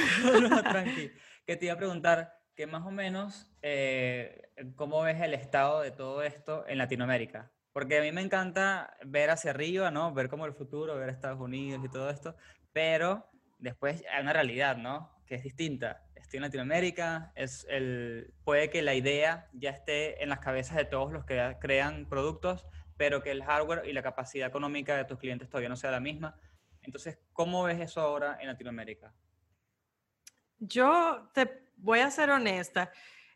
No, 0.49 0.61
tranqui. 0.67 1.13
Que 1.45 1.55
te 1.55 1.65
iba 1.65 1.75
a 1.75 1.77
preguntar 1.77 2.38
que 2.59 2.67
más 2.67 2.85
o 2.85 2.91
menos 2.91 3.49
eh, 3.61 4.51
cómo 4.75 5.01
ves 5.01 5.21
el 5.21 5.33
estado 5.33 5.79
de 5.79 5.91
todo 5.91 6.23
esto 6.23 6.67
en 6.67 6.77
Latinoamérica. 6.77 7.49
Porque 7.71 7.99
a 7.99 8.01
mí 8.01 8.11
me 8.11 8.19
encanta 8.19 8.97
ver 9.05 9.29
hacia 9.29 9.51
arriba, 9.51 9.91
¿no? 9.91 10.13
Ver 10.13 10.27
como 10.27 10.45
el 10.45 10.51
futuro, 10.51 10.97
ver 10.97 11.07
Estados 11.07 11.39
Unidos 11.39 11.81
y 11.85 11.87
todo 11.87 12.09
esto, 12.09 12.35
pero 12.73 13.29
después 13.59 14.03
hay 14.13 14.21
una 14.21 14.33
realidad, 14.33 14.75
¿no? 14.75 15.09
Que 15.25 15.35
es 15.35 15.43
distinta. 15.43 16.03
Estoy 16.15 16.39
en 16.39 16.41
Latinoamérica, 16.41 17.31
es 17.33 17.65
el, 17.69 18.33
puede 18.43 18.69
que 18.69 18.81
la 18.81 18.93
idea 18.93 19.47
ya 19.53 19.69
esté 19.69 20.21
en 20.21 20.27
las 20.27 20.39
cabezas 20.39 20.75
de 20.75 20.83
todos 20.83 21.13
los 21.13 21.23
que 21.23 21.55
crean 21.61 22.09
productos, 22.09 22.67
pero 22.97 23.23
que 23.23 23.31
el 23.31 23.45
hardware 23.45 23.87
y 23.87 23.93
la 23.93 24.03
capacidad 24.03 24.49
económica 24.49 24.97
de 24.97 25.05
tus 25.05 25.17
clientes 25.17 25.47
todavía 25.47 25.69
no 25.69 25.77
sea 25.77 25.91
la 25.91 26.01
misma. 26.01 26.37
Entonces, 26.81 27.19
¿cómo 27.31 27.63
ves 27.63 27.79
eso 27.79 28.01
ahora 28.01 28.37
en 28.41 28.47
Latinoamérica? 28.47 29.13
Yo 30.57 31.29
te 31.33 31.68
voy 31.81 31.99
a 31.99 32.11
ser 32.11 32.29
honesta 32.29 32.91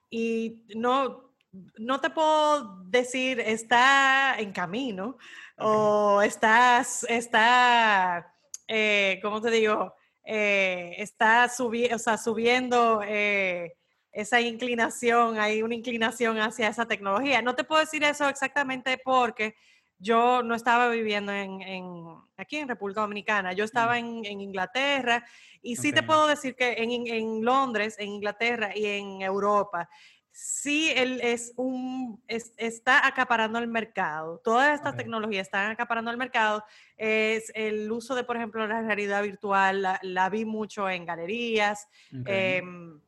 y 0.10 0.63
no, 0.75 1.34
no 1.77 1.99
te 2.01 2.10
puedo 2.10 2.84
decir 2.86 3.39
está 3.39 4.36
en 4.38 4.51
camino 4.51 5.17
o 5.58 6.21
estás, 6.21 7.06
está, 7.10 8.34
eh, 8.67 9.19
¿cómo 9.21 9.41
te 9.41 9.51
digo? 9.51 9.93
Eh, 10.25 10.95
está 10.97 11.47
subi- 11.49 11.93
o 11.93 11.99
sea, 11.99 12.17
subiendo 12.17 13.01
eh, 13.06 13.73
esa 14.12 14.39
inclinación, 14.41 15.38
hay 15.38 15.62
una 15.63 15.75
inclinación 15.75 16.38
hacia 16.39 16.69
esa 16.69 16.86
tecnología. 16.88 17.41
No 17.41 17.56
te 17.56 17.63
puedo 17.63 17.82
decir 17.82 18.03
eso 18.03 18.27
exactamente 18.29 18.97
porque 19.03 19.56
yo 19.99 20.43
no 20.43 20.56
estaba 20.56 20.89
viviendo 20.89 21.32
en, 21.32 21.62
en- 21.62 22.15
aquí 22.38 22.58
en 22.58 22.67
República 22.67 23.01
Dominicana, 23.01 23.53
yo 23.53 23.63
estaba 23.63 23.97
en, 23.99 24.25
en 24.25 24.41
Inglaterra 24.41 25.25
y 25.62 25.75
sí 25.77 25.91
te 25.93 26.03
puedo 26.03 26.27
decir 26.27 26.56
que 26.56 26.73
en, 26.77 27.43
Londres, 27.45 27.95
en 27.99 28.10
Inglaterra 28.10 28.71
y 28.75 28.86
en 28.86 29.21
Europa, 29.21 29.88
sí 30.36 30.91
él 30.95 31.21
es 31.23 31.53
un, 31.58 32.21
es- 32.27 32.53
está 32.58 33.06
acaparando 33.08 33.60
el 33.60 33.67
mercado. 33.67 34.39
Todas 34.43 34.73
estas 34.75 34.93
tecnologías 34.97 35.47
están 35.47 35.71
acaparando 35.71 36.10
el 36.12 36.17
mercado. 36.17 36.63
Es 36.97 37.51
el 37.56 37.89
uso 37.91 38.15
de, 38.15 38.23
por 38.23 38.36
ejemplo, 38.36 38.65
la 38.67 38.82
realidad 38.82 39.21
virtual, 39.23 39.82
la, 39.84 39.99
la 40.01 40.29
vi 40.29 40.43
mucho 40.43 40.89
en 40.89 41.06
galerías. 41.06 41.88
Em, 42.25 42.99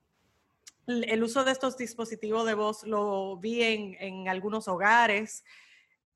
el 0.88 1.24
uso 1.24 1.44
de 1.44 1.52
estos 1.52 1.78
dispositivos 1.78 2.46
de 2.46 2.54
voz 2.54 2.84
lo 2.84 3.38
vi 3.38 3.64
en 3.64 4.30
algunos 4.30 4.68
hogares. 4.68 5.44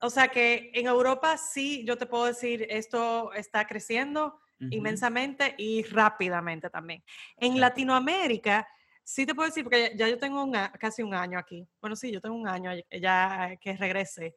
O 0.02 0.10
sea 0.10 0.28
que 0.30 0.72
en 0.74 0.88
Europa 0.88 1.38
sí, 1.38 1.84
yo 1.86 1.98
te 1.98 2.06
puedo 2.06 2.26
decir, 2.26 2.66
esto 2.70 3.32
está 3.34 3.66
creciendo 3.68 4.40
inmensamente 4.72 5.56
y 5.58 5.84
rápidamente 5.84 6.70
también. 6.70 7.04
En 7.38 7.54
Claro. 7.54 7.62
Latinoamérica 7.70 8.68
Sí 9.12 9.26
te 9.26 9.34
puedo 9.34 9.48
decir, 9.50 9.64
porque 9.64 9.94
ya 9.96 10.08
yo 10.08 10.20
tengo 10.20 10.44
un 10.44 10.52
casi 10.80 11.02
un 11.02 11.16
año 11.16 11.40
aquí. 11.40 11.68
Bueno, 11.82 11.96
sí, 11.96 12.12
yo 12.12 12.22
tengo 12.22 12.36
un 12.36 12.48
año 12.48 12.70
ya 13.02 13.58
que 13.60 13.76
regresé. 13.76 14.36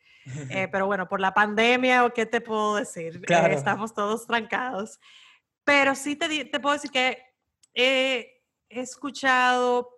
Eh, 0.48 0.66
pero 0.72 0.86
bueno, 0.86 1.06
por 1.06 1.20
la 1.20 1.34
pandemia, 1.34 2.06
¿o 2.06 2.10
qué 2.14 2.24
te 2.24 2.40
puedo 2.40 2.76
decir? 2.76 3.16
Eh, 3.16 3.20
Claro. 3.20 3.52
estamos 3.52 3.92
todos 3.92 4.26
trancados. 4.26 4.98
Pero 5.62 5.94
sí 5.94 6.16
te, 6.16 6.46
te 6.46 6.58
puedo 6.58 6.72
decir 6.72 6.90
que 6.90 7.22
he, 7.74 8.42
he 8.70 8.80
escuchado 8.80 9.90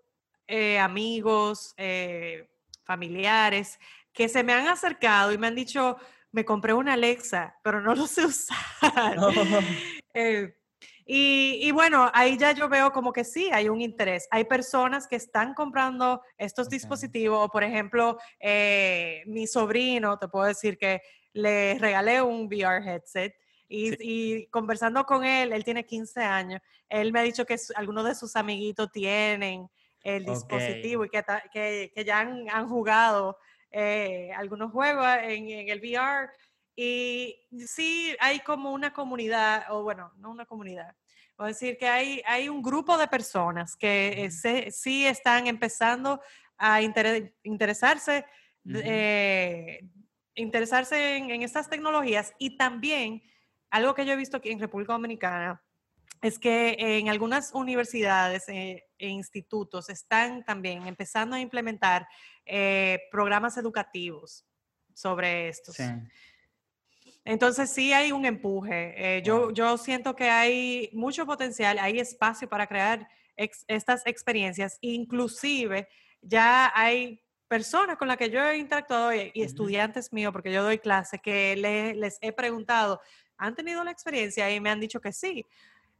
eh, 0.49 0.81
amigos, 0.81 1.73
eh, 1.77 2.51
familiares, 2.83 3.79
que 4.15 4.29
se 4.29 4.43
me 4.45 4.53
han 4.55 4.69
acercado 4.69 5.33
y 5.33 5.39
me 5.39 5.49
han 5.49 5.55
dicho, 5.57 5.97
me 6.31 6.45
compré 6.45 6.73
una 6.73 6.95
Alexa, 6.95 7.59
pero 7.63 7.81
no 7.81 7.95
lo 7.95 8.07
sé 8.07 8.25
usar. 8.25 8.57
No. 9.17 9.33
Eh, 10.17 10.55
y, 11.07 11.59
y 11.61 11.73
bueno, 11.73 12.09
ahí 12.15 12.39
ya 12.39 12.53
yo 12.53 12.69
veo 12.69 12.93
como 12.93 13.13
que 13.13 13.25
sí, 13.25 13.51
hay 13.53 13.69
un 13.69 13.81
interés. 13.81 14.29
Hay 14.31 14.45
personas 14.45 15.09
que 15.09 15.17
están 15.17 15.53
comprando 15.53 16.23
estos 16.39 16.69
Ok. 16.69 16.73
dispositivos, 16.73 17.51
por 17.51 17.65
ejemplo, 17.65 18.17
eh, 18.39 19.25
mi 19.27 19.49
sobrino, 19.49 20.17
te 20.19 20.29
puedo 20.29 20.47
decir 20.47 20.79
que 20.79 21.03
le 21.33 21.77
regalé 21.81 22.23
un 22.23 22.47
VR 22.47 22.79
headset 22.89 23.35
y, 23.69 23.91
Sí. 23.91 23.97
y 24.01 24.47
conversando 24.51 25.05
con 25.05 25.25
él, 25.25 25.53
él 25.53 25.65
tiene 25.65 25.85
15 25.85 26.23
años, 26.23 26.61
él 26.89 27.11
me 27.13 27.19
ha 27.19 27.23
dicho 27.25 27.45
que 27.45 27.59
su- 27.59 27.73
algunos 27.75 28.05
de 28.05 28.15
sus 28.15 28.37
amiguitos 28.37 28.93
tienen 28.93 29.69
el 30.01 30.25
dispositivo 30.25 31.05
y 31.05 31.09
que, 31.09 31.23
ta- 31.25 31.43
que, 31.53 31.91
que 31.93 32.05
ya 32.05 32.21
han, 32.21 32.49
han 32.51 32.69
jugado 32.69 33.37
eh, 33.75 34.31
algunos 34.37 34.71
juegos 34.73 35.07
en, 35.23 35.49
en 35.51 35.69
el 35.69 35.79
VR. 35.81 36.31
Y 36.77 37.37
sí, 37.67 38.17
hay 38.21 38.41
como 38.41 38.73
una 38.73 38.93
comunidad, 38.93 39.67
o 39.71 39.83
bueno, 39.83 40.13
no 40.17 40.31
una 40.31 40.47
comunidad, 40.47 40.97
voy 41.37 41.47
a 41.47 41.49
decir 41.49 41.77
que 41.77 41.89
hay, 41.89 42.23
hay 42.27 42.49
un 42.49 42.63
grupo 42.63 42.97
de 42.99 43.07
personas 43.09 43.77
que 43.77 44.25
eh, 44.25 44.31
se- 44.31 44.71
sí 44.71 45.07
están 45.07 45.47
empezando 45.47 46.21
a 46.57 46.81
intere- 46.83 47.35
interesarse, 47.45 48.25
de- 48.65 48.79
Ujú. 48.79 48.89
eh, 48.89 49.89
interesarse 50.37 51.17
en, 51.17 51.31
en 51.31 51.43
estas 51.43 51.69
tecnologías 51.69 52.33
y 52.39 52.57
también 52.57 53.23
algo 53.71 53.95
que 53.95 54.05
yo 54.07 54.13
he 54.13 54.17
visto 54.17 54.37
aquí 54.37 54.51
en 54.51 54.59
República 54.61 54.93
Dominicana 54.95 55.63
es 56.23 56.39
que 56.39 56.77
en 56.79 57.09
algunas 57.09 57.53
universidades 57.55 58.49
eh, 58.49 58.85
e 59.05 59.09
institutos 59.09 59.89
están 59.91 60.45
también 60.45 60.87
empezando 60.87 61.37
a 61.37 61.41
implementar 61.41 62.07
eh, 62.47 63.01
programas 63.11 63.57
educativos 63.57 64.45
sobre 64.95 65.49
estos. 65.49 65.77
Sí. 65.77 65.85
Entonces 67.25 67.71
sí 67.71 67.93
hay 67.93 68.13
un 68.13 68.25
empuje. 68.27 69.17
Eh, 69.19 69.23
yo, 69.23 69.51
yo 69.51 69.79
siento 69.79 70.15
que 70.15 70.29
hay 70.29 70.91
mucho 70.93 71.25
potencial, 71.25 71.79
hay 71.79 71.99
espacio 71.99 72.49
para 72.49 72.67
crear 72.67 73.09
ex- 73.37 73.65
estas 73.67 74.07
experiencias. 74.07 74.79
Inclusive 74.83 75.89
ya 76.21 76.71
hay 76.75 77.21
personas 77.49 77.97
con 77.97 78.09
las 78.09 78.17
que 78.17 78.31
yo 78.31 78.43
he 78.45 78.59
interactuado 78.59 79.15
y, 79.15 79.31
estudiantes 79.35 80.13
míos, 80.13 80.33
porque 80.33 80.53
yo 80.53 80.63
doy 80.63 80.79
clase, 80.79 81.19
que 81.19 81.57
le- 81.57 81.95
les 81.95 82.19
he 82.21 82.33
preguntado, 82.33 83.01
¿han 83.37 83.55
tenido 83.55 83.83
la 83.85 83.91
experiencia? 83.91 84.51
Y 84.51 84.61
me 84.61 84.71
han 84.71 84.81
dicho 84.81 85.01
que 85.01 85.13
sí. 85.13 85.47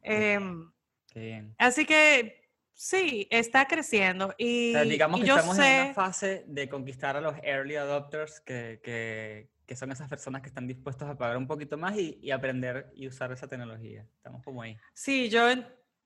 Em, 0.03 0.71
Qué 1.13 1.21
bien. 1.21 1.55
así 1.59 1.87
que 1.87 2.44
sí, 2.75 3.27
está 3.31 3.67
creciendo. 3.67 4.29
O 4.29 4.35
Y, 4.37 4.73
sea, 4.73 4.85
digamos 4.85 5.19
y 5.19 5.23
que 5.23 5.29
yo 5.29 5.37
estamos 5.37 5.59
en 5.59 5.85
una 5.85 5.95
fase 5.95 6.45
de 6.47 6.69
conquistar 6.69 7.17
a 7.17 7.21
los 7.21 7.37
early 7.43 7.77
adopters, 7.77 8.41
que, 8.41 8.81
que, 8.83 9.51
que 9.67 9.77
son 9.77 9.91
esas 9.93 10.09
personas 10.09 10.43
que 10.43 10.49
están 10.49 10.67
dispuestos 10.67 11.09
a 11.09 11.17
pagar 11.17 11.37
un 11.37 11.47
poquito 11.47 11.77
más 11.79 11.97
y, 11.97 12.19
y 12.21 12.31
aprender 12.31 12.91
y 12.95 13.07
usar 13.09 13.33
esa 13.33 13.49
tecnología. 13.49 14.07
Estamos 14.17 14.43
como 14.43 14.61
ahí. 14.63 14.77
Sí, 14.93 15.31
yo, 15.31 15.47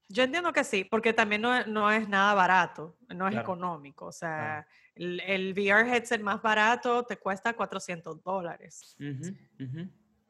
yo 0.09 0.23
entiendo 0.23 0.53
que 0.53 0.63
sí, 0.65 0.85
porque 0.85 1.13
también 1.13 1.43
no, 1.43 1.57
es- 1.59 1.67
no 1.67 1.91
es 1.91 2.09
nada 2.09 2.35
barato, 2.35 2.97
no 3.09 3.27
es 3.27 3.33
Claro. 3.33 3.45
económico. 3.45 4.07
O 4.07 4.13
sea, 4.13 4.67
el, 4.95 5.21
el 5.21 5.53
VR 5.53 5.89
headset 5.97 6.21
más 6.21 6.41
barato 6.43 7.05
te 7.05 7.17
cuesta 7.17 7.55
400 7.55 8.23
dólares. 8.23 8.97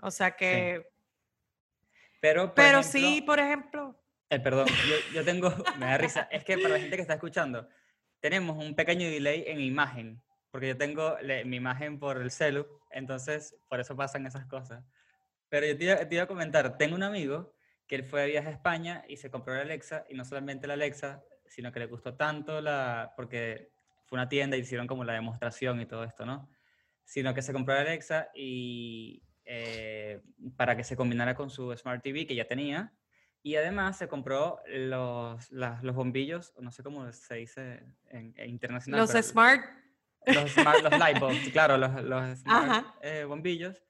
O 0.00 0.10
sea 0.10 0.34
que, 0.36 0.86
Pero, 2.20 2.46
por 2.46 2.54
pero 2.54 2.78
ejemplo, 2.80 3.00
sí, 3.00 3.22
por 3.22 3.38
ejemplo, 3.38 4.00
eh, 4.30 4.40
perdón, 4.40 4.66
yo, 5.14 5.24
tengo, 5.24 5.50
me 5.78 5.86
da 5.86 5.98
risa, 5.98 6.28
es 6.30 6.44
que 6.44 6.58
para 6.58 6.74
la 6.74 6.80
gente 6.80 6.96
que 6.96 7.02
está 7.02 7.14
escuchando, 7.14 7.68
tenemos 8.20 8.62
un 8.62 8.74
pequeño 8.74 9.08
delay 9.08 9.44
en 9.46 9.60
imagen, 9.60 10.22
porque 10.50 10.68
yo 10.68 10.76
tengo 10.76 11.16
mi 11.44 11.56
imagen 11.56 11.98
por 11.98 12.18
el 12.18 12.30
celu, 12.30 12.66
entonces 12.90 13.56
por 13.68 13.80
eso 13.80 13.96
pasan 13.96 14.26
esas 14.26 14.46
cosas. 14.46 14.84
Pero 15.48 15.66
yo 15.66 15.76
te 15.76 15.84
iba, 15.84 16.08
te 16.08 16.20
a 16.20 16.26
comentar, 16.26 16.76
tengo 16.76 16.94
un 16.94 17.02
amigo 17.02 17.54
que 17.86 17.96
él 17.96 18.04
fue 18.04 18.22
de 18.22 18.28
viaje 18.28 18.48
a 18.48 18.52
España 18.52 19.04
y 19.08 19.16
se 19.16 19.30
compró 19.30 19.54
la 19.54 19.62
Alexa, 19.62 20.04
y 20.08 20.14
no 20.14 20.24
solamente 20.24 20.66
la 20.66 20.74
Alexa, 20.74 21.22
sino 21.46 21.72
que 21.72 21.80
le 21.80 21.86
gustó 21.86 22.14
tanto 22.14 22.60
la, 22.60 23.12
porque 23.16 23.70
fue 24.04 24.16
una 24.16 24.28
tienda 24.28 24.56
y 24.56 24.60
hicieron 24.60 24.86
como 24.86 25.04
la 25.04 25.14
demostración 25.14 25.80
y 25.80 25.86
todo 25.86 26.04
esto, 26.04 26.26
¿no? 26.26 26.50
Sino 27.04 27.32
que 27.34 27.42
se 27.42 27.52
compró 27.52 27.74
la 27.74 27.80
Alexa 27.80 28.28
y 28.34 29.22
eh, 29.44 30.20
para 30.56 30.76
que 30.76 30.84
se 30.84 30.96
combinara 30.96 31.34
con 31.34 31.48
su 31.48 31.74
Smart 31.74 32.02
TV 32.02 32.26
que 32.26 32.34
ya 32.34 32.46
tenía, 32.46 32.92
y 33.42 33.56
además 33.56 33.96
se 33.98 34.08
compró 34.08 34.60
los, 34.66 35.50
las- 35.52 35.82
los 35.82 35.94
bombillos, 35.94 36.52
no 36.60 36.70
sé 36.72 36.82
cómo 36.82 37.10
se 37.12 37.34
dice 37.36 37.82
en, 38.10 38.34
en 38.36 38.50
internacional. 38.50 39.00
los 39.00 39.10
smart, 39.24 39.64
los, 40.26 40.52
smart- 40.56 40.82
los 40.82 40.98
light 40.98 41.18
bulbs, 41.20 41.48
claro, 41.52 41.76
los, 41.78 42.02
los 42.02 42.38
smart 42.40 42.86
eh, 43.02 43.24
bombillos. 43.24 43.82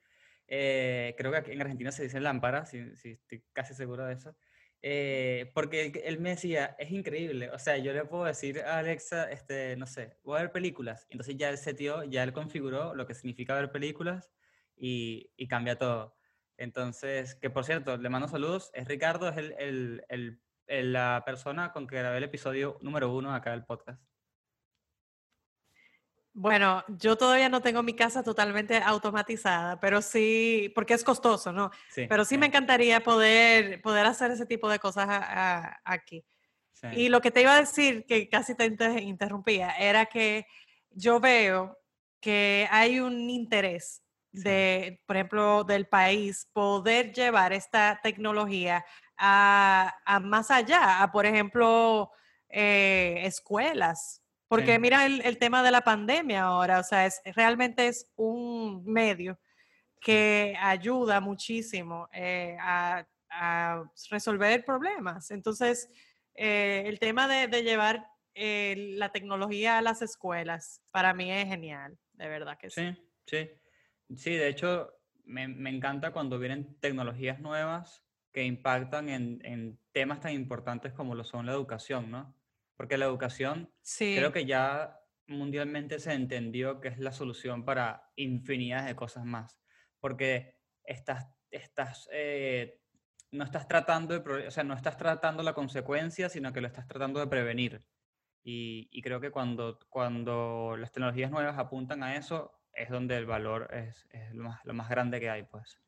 Eh, 0.47 1.13
creo 1.17 1.31
que 1.43 1.51
en 1.53 1.61
Argentina 1.61 1.91
se 1.91 2.03
dice 2.03 2.19
lámpara, 2.19 2.65
si, 2.65 2.95
si 2.95 3.11
estoy 3.11 3.43
casi 3.53 3.73
seguro 3.73 4.05
de 4.05 4.13
eso. 4.15 4.35
Eh, 4.81 5.51
porque 5.53 5.85
él, 5.87 6.01
él 6.05 6.19
me 6.19 6.29
decía, 6.29 6.75
es 6.79 6.89
increíble, 6.91 7.49
o 7.51 7.59
sea, 7.59 7.77
yo 7.77 7.91
le 7.91 8.05
puedo 8.05 8.23
decir 8.23 8.61
a 8.61 8.77
Alexa, 8.79 9.29
este, 9.29 9.75
no 9.75 9.85
sé, 9.85 10.17
voy 10.23 10.37
a 10.37 10.41
ver 10.43 10.51
películas. 10.53 11.05
Entonces 11.09 11.35
ya 11.37 11.49
él 11.49 11.57
setió, 11.57 12.03
ya 12.05 12.23
él 12.23 12.31
configuró 12.33 12.95
lo 12.95 13.05
que 13.05 13.13
significa 13.13 13.55
ver 13.55 13.71
películas 13.71 14.31
y, 14.77 15.31
y 15.35 15.47
cambia 15.49 15.77
todo. 15.77 16.17
Entonces, 16.61 17.35
que 17.35 17.49
por 17.49 17.63
cierto, 17.63 17.95
le 17.97 18.09
mando 18.09 18.27
saludos, 18.27 18.69
es 18.73 18.85
Ricardo, 18.87 19.29
es 19.29 19.37
el, 19.37 19.55
el- 19.57 20.05
el- 20.09 20.41
el- 20.67 20.93
la 20.93 21.23
persona 21.25 21.71
con 21.71 21.87
que 21.87 21.95
grabé 21.95 22.17
el 22.17 22.25
episodio 22.25 22.77
número 22.81 23.11
uno 23.15 23.33
acá 23.33 23.51
del 23.51 23.63
podcast. 23.65 24.01
bueno, 26.33 26.85
yo 26.87 27.17
todavía 27.17 27.49
no 27.49 27.61
tengo 27.61 27.83
mi 27.83 27.93
casa 27.95 28.23
totalmente 28.23 28.77
automatizada, 28.77 29.79
pero 29.79 30.01
sí, 30.01 30.71
porque 30.73 30.93
es 30.93 31.03
costoso, 31.03 31.51
¿no? 31.51 31.69
Sí, 31.89 32.05
Pero 32.07 32.23
sí 32.23 32.37
me 32.37 32.45
encantaría 32.45 33.01
poder, 33.01 33.81
poder 33.81 34.05
hacer 34.05 34.31
ese 34.31 34.45
tipo 34.45 34.69
de 34.69 34.79
cosas 34.79 35.09
a- 35.09 35.57
a- 35.57 35.81
aquí. 35.83 36.23
sí. 36.71 36.87
Y 36.93 37.09
lo 37.09 37.19
que 37.19 37.31
te 37.31 37.41
iba 37.41 37.53
a 37.55 37.59
decir, 37.59 38.05
que 38.05 38.29
casi 38.29 38.55
te 38.55 38.65
inter- 38.65 39.01
interrumpía, 39.03 39.71
era 39.71 40.05
que 40.05 40.45
yo 40.91 41.19
veo 41.19 41.77
que 42.21 42.67
hay 42.71 42.99
un 43.01 43.29
interés. 43.29 44.01
De, 44.31 45.01
por 45.07 45.15
ejemplo, 45.15 45.63
del 45.63 45.87
país 45.87 46.49
poder 46.53 47.11
llevar 47.13 47.53
esta 47.53 47.99
tecnología 48.03 48.85
a, 49.17 49.95
a 50.05 50.19
más 50.19 50.51
allá, 50.51 51.01
a, 51.01 51.11
por 51.11 51.25
ejemplo, 51.25 52.11
eh, 52.49 53.21
escuelas. 53.23 54.23
Porque 54.47 54.73
Sí. 54.75 54.79
mira 54.79 55.05
el, 55.05 55.21
el 55.21 55.37
tema 55.37 55.61
de 55.63 55.71
la 55.71 55.81
pandemia 55.81 56.43
ahora, 56.43 56.79
o 56.79 56.83
sea, 56.83 57.05
es, 57.05 57.21
realmente 57.35 57.87
es 57.87 58.11
un 58.15 58.83
medio 58.85 59.39
que 60.01 60.55
ayuda 60.59 61.19
muchísimo 61.21 62.07
eh, 62.13 62.57
a, 62.59 63.05
a 63.29 63.83
resolver 64.09 64.63
problemas. 64.65 65.29
Entonces, 65.31 65.89
eh, 66.35 66.83
el 66.85 66.99
tema 66.99 67.27
de, 67.27 67.47
de 67.47 67.63
llevar 67.63 68.07
la 68.35 69.11
tecnología 69.11 69.77
a 69.77 69.81
las 69.81 70.01
escuelas, 70.01 70.81
para 70.91 71.13
mí 71.13 71.29
es 71.29 71.45
genial, 71.47 71.97
de 72.13 72.29
verdad 72.29 72.57
que 72.57 72.69
sí. 72.69 72.93
Sí, 72.93 73.01
sí. 73.25 73.49
Sí, 74.17 74.31
de 74.35 74.47
hecho, 74.47 74.93
me, 75.23 75.47
me 75.47 75.69
encanta 75.69 76.11
cuando 76.11 76.39
vienen 76.39 76.79
tecnologías 76.79 77.39
nuevas 77.39 78.05
que 78.31 78.43
impactan 78.43 79.09
en, 79.09 79.39
en 79.45 79.79
temas 79.91 80.19
tan 80.19 80.33
importantes 80.33 80.93
como 80.93 81.15
lo 81.15 81.23
son 81.23 81.45
la 81.45 81.51
educación, 81.53 82.09
¿no? 82.11 82.35
Porque 82.75 82.97
la 82.97 83.05
educación 83.05 83.73
Sí, 83.81 84.05
creo 84.11 84.31
que 84.31 84.45
ya 84.45 84.99
mundialmente 85.27 85.99
se 85.99 86.13
entendió 86.13 86.81
que 86.81 86.87
es 86.87 86.97
la 86.97 87.11
solución 87.11 87.65
para 87.65 88.11
infinidad 88.15 88.85
de 88.87 88.95
cosas 88.95 89.25
más. 89.25 89.59
Porque 89.99 90.55
estás, 90.83 91.27
estás, 91.51 92.09
eh, 92.11 92.81
no 93.31 93.43
estás 93.43 93.67
tratando 93.67 94.17
de, 94.19 94.47
o 94.47 94.51
sea, 94.51 94.63
no 94.63 94.73
estás 94.73 94.97
tratando 94.97 95.43
la 95.43 95.53
consecuencia, 95.53 96.29
sino 96.29 96.51
que 96.51 96.61
lo 96.61 96.67
estás 96.67 96.87
tratando 96.87 97.19
de 97.19 97.27
prevenir. 97.27 97.85
Y, 98.43 98.89
y 98.91 99.01
creo 99.01 99.19
que 99.21 99.31
cuando, 99.31 99.79
cuando 99.89 100.75
las 100.77 100.91
tecnologías 100.91 101.31
nuevas 101.31 101.57
apuntan 101.57 102.03
a 102.03 102.15
eso, 102.15 102.58
es 102.79 102.89
donde 102.89 103.17
el 103.17 103.25
valor 103.25 103.69
es, 103.73 104.07
es 104.11 104.33
lo, 104.33 104.43
más, 104.45 104.63
lo 104.65 104.73
más 104.73 104.89
grande 104.89 105.19
que 105.19 105.29
hay, 105.29 105.43
pues. 105.43 105.79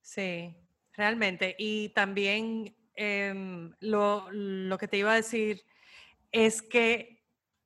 sí, 0.00 0.56
realmente. 0.94 1.54
Y 1.58 1.90
también 1.90 2.74
em, 2.94 3.72
lo, 3.80 4.28
lo 4.30 4.78
que 4.78 4.88
te 4.88 4.96
iba 4.96 5.12
a 5.12 5.16
decir 5.16 5.62
es 6.32 6.62
que 6.62 7.22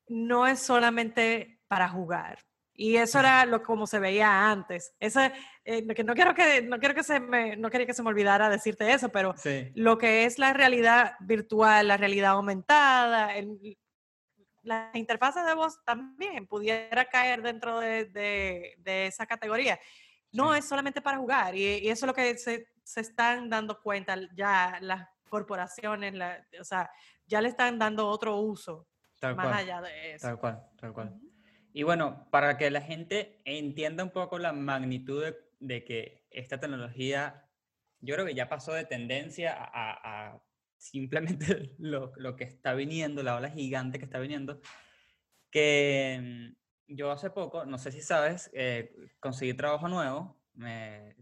no 0.07 0.47
es 0.47 0.59
solamente 0.59 1.61
para 1.67 1.89
jugar. 1.89 2.39
Y 2.75 2.95
eso 2.97 3.19
era 3.19 3.45
lo 3.45 3.61
como 3.61 3.85
se 3.85 3.99
veía 3.99 4.49
antes. 4.51 4.95
Ese, 4.99 5.31
eh, 5.63 5.85
que 5.93 6.03
no 6.03 6.15
quiero 6.15 6.33
que 6.33 6.63
no 6.63 6.79
quiero 6.79 6.95
que 6.95 7.03
se 7.03 7.19
me 7.19 7.55
no 7.55 7.69
quería 7.69 7.85
que 7.85 7.93
se 7.93 8.01
me 8.01 8.09
olvidara 8.09 8.49
decirte 8.49 8.91
eso, 8.91 9.09
pero 9.09 9.35
Sí, 9.35 9.71
lo 9.75 9.97
que 9.99 10.25
es 10.25 10.39
la 10.39 10.53
realidad 10.53 11.13
virtual, 11.19 11.87
la 11.87 11.97
realidad 11.97 12.31
aumentada, 12.31 13.35
el- 13.35 13.77
las 14.63 14.95
interfaces 14.95 15.45
de 15.45 15.53
voz 15.53 15.83
también 15.85 16.47
pudiera 16.47 17.05
caer 17.05 17.41
dentro 17.41 17.79
de, 17.79 18.05
de- 18.05 18.73
de 18.77 19.07
esa 19.07 19.25
categoría. 19.25 19.79
No 20.31 20.53
Sí. 20.53 20.59
es 20.59 20.67
solamente 20.67 21.01
para 21.01 21.17
jugar 21.17 21.55
y, 21.55 21.63
y 21.79 21.89
eso 21.89 22.05
es 22.05 22.07
lo 22.07 22.13
que 22.13 22.37
se, 22.37 22.67
se 22.83 23.01
están 23.01 23.49
dando 23.49 23.79
cuenta 23.81 24.17
ya 24.35 24.77
las 24.81 25.07
corporaciones, 25.29 26.13
la- 26.13 26.45
o 26.59 26.63
sea, 26.63 26.89
ya 27.27 27.41
le 27.41 27.49
están 27.49 27.77
dando 27.79 28.07
otro 28.07 28.37
uso 28.37 28.87
tal 29.19 29.35
más 29.35 29.47
cual. 29.47 29.57
allá 29.59 29.81
de 29.81 30.13
eso. 30.13 30.27
Tal 30.27 30.39
cual, 30.39 30.63
tal 30.79 30.93
cual. 30.93 31.19
Y 31.73 31.83
bueno, 31.83 32.27
para 32.31 32.57
que 32.57 32.69
la 32.69 32.81
gente 32.81 33.41
entienda 33.45 34.03
un 34.03 34.11
poco 34.11 34.37
la 34.39 34.53
magnitud 34.53 35.23
de, 35.23 35.35
de 35.59 35.83
que 35.83 36.25
esta 36.29 36.59
tecnología, 36.59 37.45
yo 37.99 38.13
creo 38.15 38.25
que 38.25 38.35
ya 38.35 38.47
pasó 38.49 38.73
de 38.73 38.85
tendencia 38.85 39.53
a, 39.53 39.63
a- 39.65 40.29
a 40.33 40.43
simplemente 40.83 41.75
lo, 41.79 42.11
lo 42.17 42.35
que 42.35 42.43
está 42.43 42.73
viniendo, 42.73 43.23
la 43.23 43.35
ola 43.35 43.49
gigante 43.49 43.99
que 43.99 44.05
está 44.05 44.19
viniendo, 44.19 44.59
que 45.49 46.19
mm, 46.89 46.95
yo 46.95 47.11
hace 47.11 47.29
poco, 47.29 47.65
no 47.65 47.77
sé 47.77 47.91
si 47.91 48.01
sabes, 48.01 48.49
eh, 48.53 48.93
conseguí 49.19 49.53
trabajo 49.53 49.87
nuevo, 49.87 50.41
me- 50.53 51.15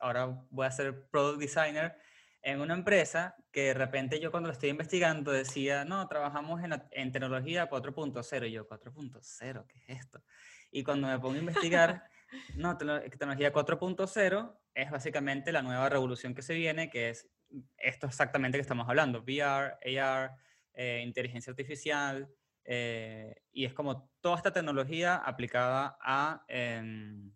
ahora 0.00 0.26
voy 0.50 0.66
a 0.66 0.70
ser 0.70 1.08
product 1.08 1.40
designer 1.40 1.96
en 2.42 2.60
una 2.60 2.74
empresa 2.74 3.34
que 3.50 3.62
de 3.64 3.74
repente 3.74 4.20
yo 4.20 4.30
cuando 4.30 4.46
lo 4.48 4.52
estoy 4.52 4.68
investigando 4.70 5.32
decía, 5.32 5.84
no, 5.84 6.06
trabajamos 6.06 6.62
en, 6.62 6.72
en 6.92 7.10
tecnología 7.12 7.68
4.0. 7.68 8.46
Y 8.48 8.52
yo, 8.52 8.68
4.0, 8.68 9.66
¿qué 9.66 9.78
es 9.88 10.00
esto? 10.00 10.22
Y 10.70 10.84
cuando 10.84 11.08
me 11.08 11.18
pongo 11.18 11.34
a 11.34 11.38
investigar, 11.38 12.04
no, 12.56 12.78
tecno- 12.78 13.00
tecnología 13.10 13.52
4.0 13.52 14.60
es 14.74 14.90
básicamente 14.90 15.50
la 15.50 15.62
nueva 15.62 15.88
revolución 15.88 16.34
que 16.34 16.42
se 16.42 16.54
viene, 16.54 16.88
que 16.88 17.10
es 17.10 17.28
esto 17.76 18.06
exactamente 18.06 18.58
que 18.58 18.62
estamos 18.62 18.88
hablando, 18.88 19.20
VR, 19.22 19.76
AR, 20.00 20.36
eh, 20.74 21.02
inteligencia 21.04 21.50
artificial, 21.50 22.28
eh, 22.64 23.34
y 23.52 23.64
es 23.64 23.72
como 23.72 24.10
toda 24.20 24.36
esta 24.36 24.52
tecnología 24.52 25.16
aplicada 25.16 25.96
a, 26.00 26.44
em, 26.48 27.32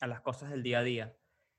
a 0.00 0.06
las 0.06 0.20
cosas 0.22 0.50
del 0.50 0.62
día 0.62 0.80
a 0.80 0.82
día. 0.82 1.16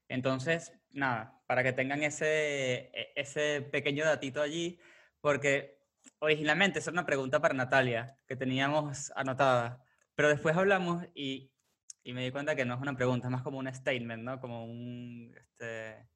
Entonces, 0.07 0.73
nada, 0.91 1.41
para 1.47 1.63
que 1.63 1.73
tengan 1.73 2.03
ese, 2.03 2.89
e- 2.93 3.13
ese 3.15 3.61
pequeño 3.61 4.03
datito 4.05 4.41
allí, 4.41 4.79
porque 5.21 5.79
originalmente 6.19 6.79
esa 6.79 6.89
era 6.91 6.99
una 7.01 7.05
pregunta 7.05 7.39
para 7.41 7.53
Natalia 7.53 8.17
que 8.27 8.35
teníamos 8.35 9.11
anotada, 9.15 9.83
pero 10.15 10.29
después 10.29 10.55
hablamos 10.57 11.05
y, 11.13 11.51
y 12.03 12.13
me 12.13 12.23
di 12.23 12.31
cuenta 12.31 12.55
que 12.55 12.65
no 12.65 12.75
es 12.75 12.81
una 12.81 12.95
pregunta, 12.95 13.27
es 13.27 13.31
más 13.31 13.43
como 13.43 13.59
un 13.59 13.73
statement, 13.73 14.23
¿no? 14.23 14.39
Como 14.39 14.65
un, 14.65 15.33
este, 15.37 16.09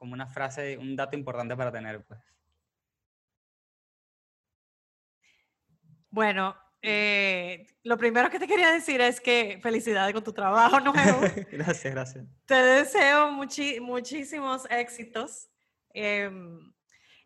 como 0.00 0.14
una 0.14 0.26
frase, 0.26 0.78
un 0.78 0.96
dato 0.96 1.14
importante 1.14 1.54
para 1.54 1.70
tener, 1.70 2.02
pues. 2.06 2.18
Bueno, 6.08 6.56
eh, 6.80 7.66
lo 7.84 7.98
primero 7.98 8.30
que 8.30 8.38
te 8.38 8.46
quería 8.46 8.70
decir 8.70 8.98
es 9.02 9.20
que 9.20 9.60
felicidades 9.62 10.14
con 10.14 10.24
tu 10.24 10.32
trabajo 10.32 10.80
nuevo. 10.80 11.20
gracias, 11.52 11.92
gracias. 11.92 12.24
Te 12.46 12.54
deseo 12.54 13.30
muchísimos 13.30 14.66
éxitos. 14.70 15.50
em, 15.92 16.72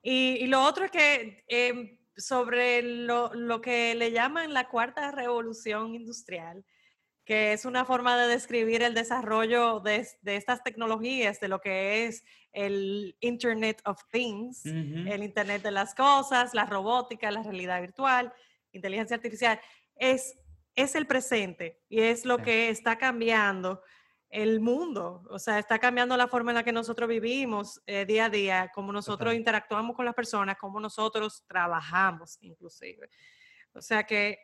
y, 0.03 0.39
y 0.41 0.47
lo 0.49 0.65
otro 0.65 0.85
es 0.85 0.91
que 0.91 1.45
em, 1.47 1.97
sobre 2.17 2.83
lo, 2.83 3.33
lo 3.35 3.61
que 3.61 3.95
le 3.95 4.11
llaman 4.11 4.53
la 4.53 4.69
cuarta 4.69 5.13
revolución 5.13 5.95
industrial, 5.95 6.65
que 7.25 7.53
es 7.55 7.65
una 7.65 7.85
forma 7.85 8.19
de 8.19 8.29
describir 8.29 8.83
el 8.83 8.93
desarrollo 8.95 9.81
de, 9.81 10.07
de 10.23 10.37
estas 10.37 10.63
tecnologías, 10.63 11.41
de 11.41 11.49
lo 11.49 11.61
que 11.61 12.05
es 12.05 12.23
el 12.53 13.17
Internet 13.21 13.81
of 13.87 14.03
Things, 14.13 14.67
Ujú, 14.67 15.09
el 15.09 15.23
Internet 15.23 15.63
de 15.63 15.71
las 15.71 15.95
Cosas, 15.95 16.53
la 16.55 16.67
robótica, 16.67 17.31
la 17.31 17.43
realidad 17.43 17.81
virtual, 17.81 18.33
inteligencia 18.73 19.17
artificial, 19.17 19.59
es, 19.97 20.39
es 20.75 20.95
el 20.95 21.07
presente 21.07 21.83
y 21.89 22.01
es 22.01 22.25
lo 22.25 22.37
Sí. 22.39 22.43
que 22.45 22.69
está 22.69 22.99
cambiando 22.99 23.83
el 24.29 24.59
mundo, 24.61 25.23
o 25.31 25.39
sea, 25.39 25.61
está 25.61 25.79
cambiando 25.79 26.17
la 26.17 26.27
forma 26.27 26.51
en 26.51 26.57
la 26.57 26.65
que 26.65 26.73
nosotros 26.73 27.09
vivimos 27.09 27.81
eh, 27.87 28.05
día 28.05 28.25
a 28.25 28.31
día, 28.31 28.71
cómo 28.75 28.93
nosotros 28.93 29.27
Total. 29.29 29.37
interactuamos 29.37 29.95
con 29.95 30.05
las 30.05 30.15
personas, 30.15 30.57
cómo 30.59 30.81
nosotros 30.81 31.45
trabajamos 31.47 32.37
inclusive. 32.41 33.09
O 33.73 33.81
sea 33.81 34.03
que 34.05 34.39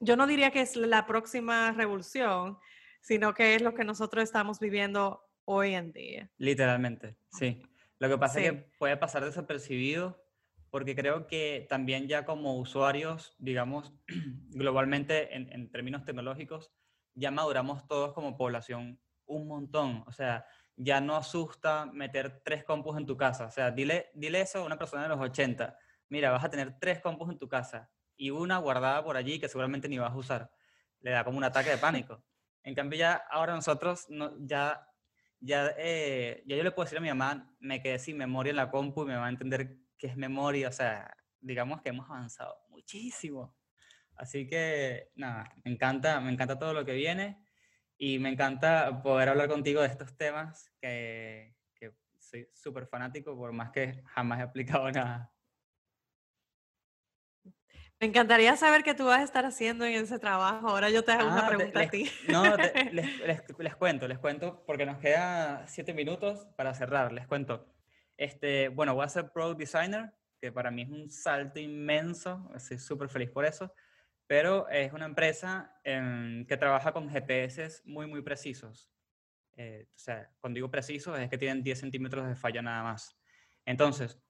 yo 0.00 0.16
no 0.16 0.26
diría 0.26 0.50
que 0.50 0.60
es 0.60 0.76
la 0.76 1.06
próxima 1.06 1.72
revolución, 1.72 2.58
sino 3.00 3.34
que 3.34 3.54
es 3.54 3.62
lo 3.62 3.74
que 3.74 3.84
nosotros 3.84 4.24
estamos 4.24 4.60
viviendo 4.60 5.24
hoy 5.44 5.74
en 5.74 5.92
día. 5.92 6.30
Literalmente, 6.38 7.16
sí. 7.30 7.62
Lo 7.98 8.08
que 8.08 8.18
pasa 8.18 8.40
es 8.40 8.46
Sí. 8.48 8.50
que 8.56 8.62
puede 8.78 8.96
pasar 8.96 9.24
desapercibido 9.24 10.22
porque 10.70 10.94
creo 10.94 11.26
que 11.26 11.66
también 11.68 12.06
ya 12.08 12.24
como 12.26 12.58
usuarios, 12.58 13.34
digamos, 13.38 13.92
globalmente 14.50 15.34
en, 15.34 15.50
en 15.52 15.70
términos 15.70 16.04
tecnológicos, 16.04 16.70
ya 17.14 17.30
maduramos 17.30 17.86
todos 17.88 18.12
como 18.12 18.36
población 18.36 19.00
un 19.24 19.48
montón. 19.48 20.04
O 20.06 20.12
sea, 20.12 20.46
ya 20.76 21.00
no 21.00 21.16
asusta 21.16 21.86
meter 21.86 22.42
tres 22.44 22.64
compus 22.64 22.96
en 22.98 23.06
tu 23.06 23.16
casa. 23.16 23.46
O 23.46 23.50
sea, 23.50 23.70
dile, 23.70 24.10
dile 24.14 24.42
eso 24.42 24.60
a 24.60 24.64
una 24.66 24.78
persona 24.78 25.02
de 25.02 25.08
los 25.08 25.18
80. 25.20 25.76
Mira, 26.10 26.30
vas 26.30 26.44
a 26.44 26.50
tener 26.50 26.78
tres 26.78 27.00
compus 27.00 27.30
en 27.30 27.38
tu 27.38 27.48
casa 27.48 27.90
y 28.18 28.30
una 28.30 28.58
guardada 28.58 29.02
por 29.02 29.16
allí 29.16 29.38
que 29.38 29.48
seguramente 29.48 29.88
ni 29.88 29.96
vas 29.98 30.12
a 30.12 30.16
usar. 30.16 30.50
Le 31.00 31.12
da 31.12 31.24
como 31.24 31.38
un 31.38 31.44
ataque 31.44 31.70
de 31.70 31.78
pánico. 31.78 32.22
En 32.62 32.74
cambio, 32.74 32.98
ya 32.98 33.14
ahora 33.30 33.54
nosotros 33.54 34.06
no, 34.10 34.34
ya 34.40 34.84
ya, 35.40 35.72
eh, 35.78 36.42
ya 36.46 36.56
yo 36.56 36.64
le 36.64 36.72
puedo 36.72 36.84
decir 36.84 36.98
a 36.98 37.00
mi 37.00 37.08
mamá, 37.08 37.54
me 37.60 37.80
quedé 37.80 37.98
sin 37.98 38.16
memoria 38.16 38.50
en 38.50 38.56
la 38.56 38.70
compu 38.70 39.02
y 39.02 39.06
me 39.06 39.16
va 39.16 39.26
a 39.26 39.30
entender 39.30 39.76
qué 39.96 40.08
es 40.08 40.16
memoria. 40.16 40.68
O 40.68 40.72
sea, 40.72 41.16
digamos 41.40 41.80
que 41.82 41.90
hemos 41.90 42.08
avanzado 42.10 42.56
muchísimo. 42.68 43.56
Así 44.16 44.48
que, 44.48 45.10
nada, 45.14 45.52
me 45.64 45.70
encanta, 45.72 46.20
me 46.20 46.32
encanta 46.32 46.58
todo 46.58 46.72
lo 46.74 46.84
que 46.84 46.94
viene 46.94 47.44
y 47.96 48.18
me 48.18 48.30
encanta 48.30 49.00
poder 49.02 49.28
hablar 49.28 49.48
contigo 49.48 49.80
de 49.80 49.88
estos 49.88 50.16
temas 50.16 50.72
que, 50.80 51.54
que 51.74 51.94
soy 52.18 52.48
súper 52.52 52.86
fanático, 52.86 53.36
por 53.36 53.52
más 53.52 53.70
que 53.70 54.02
jamás 54.06 54.40
he 54.40 54.42
aplicado 54.42 54.90
nada. 54.92 55.32
Me 58.00 58.06
encantaría 58.06 58.56
saber 58.56 58.84
qué 58.84 58.94
tú 58.94 59.06
vas 59.06 59.18
a 59.20 59.24
estar 59.24 59.44
haciendo 59.44 59.84
en 59.84 59.94
ese 59.94 60.18
trabajo. 60.20 60.68
Ahora 60.68 60.88
yo 60.88 61.02
te 61.02 61.10
hago 61.12 61.28
una 61.30 61.44
Ah, 61.44 61.48
pregunta 61.48 61.78
a 61.80 61.82
les- 61.82 61.90
ti. 61.90 62.10
No, 62.28 62.54
te- 62.56 62.72
les, 62.94 63.18
les- 63.18 63.42
les 63.58 63.76
cuento, 63.76 64.06
les 64.06 64.18
cuento, 64.18 64.62
porque 64.66 64.86
nos 64.86 64.98
queda 64.98 65.66
siete 65.66 65.92
minutos 65.94 66.46
para 66.56 66.74
cerrar, 66.74 67.12
les 67.12 67.26
cuento. 67.26 67.74
Este, 68.16 68.68
bueno, 68.68 68.94
voy 68.94 69.04
a 69.04 69.08
ser 69.08 69.32
Product 69.32 69.58
Designer, 69.58 70.12
que 70.40 70.52
para 70.52 70.70
mí 70.70 70.82
es 70.82 70.88
un 70.90 71.10
salto 71.10 71.58
inmenso, 71.58 72.50
estoy 72.54 72.78
súper 72.78 73.08
feliz 73.08 73.30
por 73.30 73.44
eso, 73.44 73.74
pero 74.28 74.68
es 74.68 74.92
una 74.92 75.06
empresa 75.06 75.72
em, 75.82 76.46
que 76.46 76.56
trabaja 76.56 76.92
con 76.92 77.08
GPS 77.10 77.82
muy, 77.84 78.06
muy 78.06 78.22
precisos. 78.22 78.92
Eh, 79.56 79.88
o 79.92 79.98
sea, 79.98 80.30
cuando 80.40 80.56
digo 80.58 80.70
precisos 80.70 81.18
es 81.18 81.28
que 81.28 81.38
tienen 81.38 81.64
10 81.64 81.80
centímetros 81.80 82.28
de 82.28 82.36
falla 82.36 82.62
nada 82.62 82.84
más. 82.84 83.16
Entonces, 83.64 84.20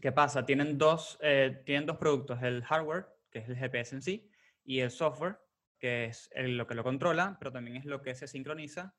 ¿qué 0.00 0.12
pasa? 0.12 0.46
Tienen 0.46 0.78
dos, 0.78 1.18
eh, 1.22 1.62
tienen 1.64 1.86
dos 1.86 1.96
productos, 1.96 2.42
el 2.42 2.62
hardware, 2.64 3.06
que 3.30 3.40
es 3.40 3.48
el 3.48 3.56
GPS 3.56 3.94
en 3.94 4.02
sí, 4.02 4.30
y 4.64 4.80
el 4.80 4.90
software, 4.90 5.38
que 5.78 6.06
es 6.06 6.30
lo 6.34 6.66
que 6.66 6.74
lo 6.74 6.84
controla, 6.84 7.36
pero 7.38 7.52
también 7.52 7.76
es 7.76 7.84
lo 7.84 8.02
que 8.02 8.14
se 8.14 8.26
sincroniza 8.26 8.94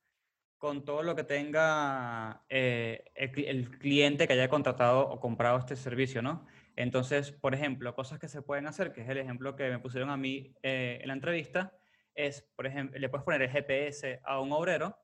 con 0.58 0.84
todo 0.84 1.04
lo 1.04 1.16
que 1.16 1.24
tenga 1.24 2.44
eh, 2.50 3.06
el 3.16 3.78
cliente 3.80 4.28
que 4.28 4.34
haya 4.34 4.50
contratado 4.50 5.08
o 5.08 5.20
comprado 5.20 5.58
este 5.58 5.78
servicio, 5.78 6.22
¿no? 6.22 6.46
Entonces, 6.76 7.32
por 7.32 7.54
ejemplo, 7.54 7.96
cosas 7.96 8.20
que 8.20 8.28
se 8.28 8.42
pueden 8.42 8.68
hacer, 8.68 8.92
que 8.92 9.02
es 9.02 9.10
el 9.10 9.18
ejemplo 9.18 9.56
que 9.56 9.70
me 9.70 9.80
pusieron 9.80 10.10
a 10.10 10.18
mí 10.18 10.54
eh, 10.62 11.00
en 11.02 11.08
la 11.08 11.14
entrevista, 11.14 11.74
es, 12.14 12.42
por 12.56 12.68
ejemplo, 12.68 13.00
le 13.00 13.10
puedes 13.10 13.24
poner 13.24 13.42
el 13.42 13.50
GPS 13.50 14.20
a 14.24 14.42
un 14.42 14.52
obrero 14.52 14.98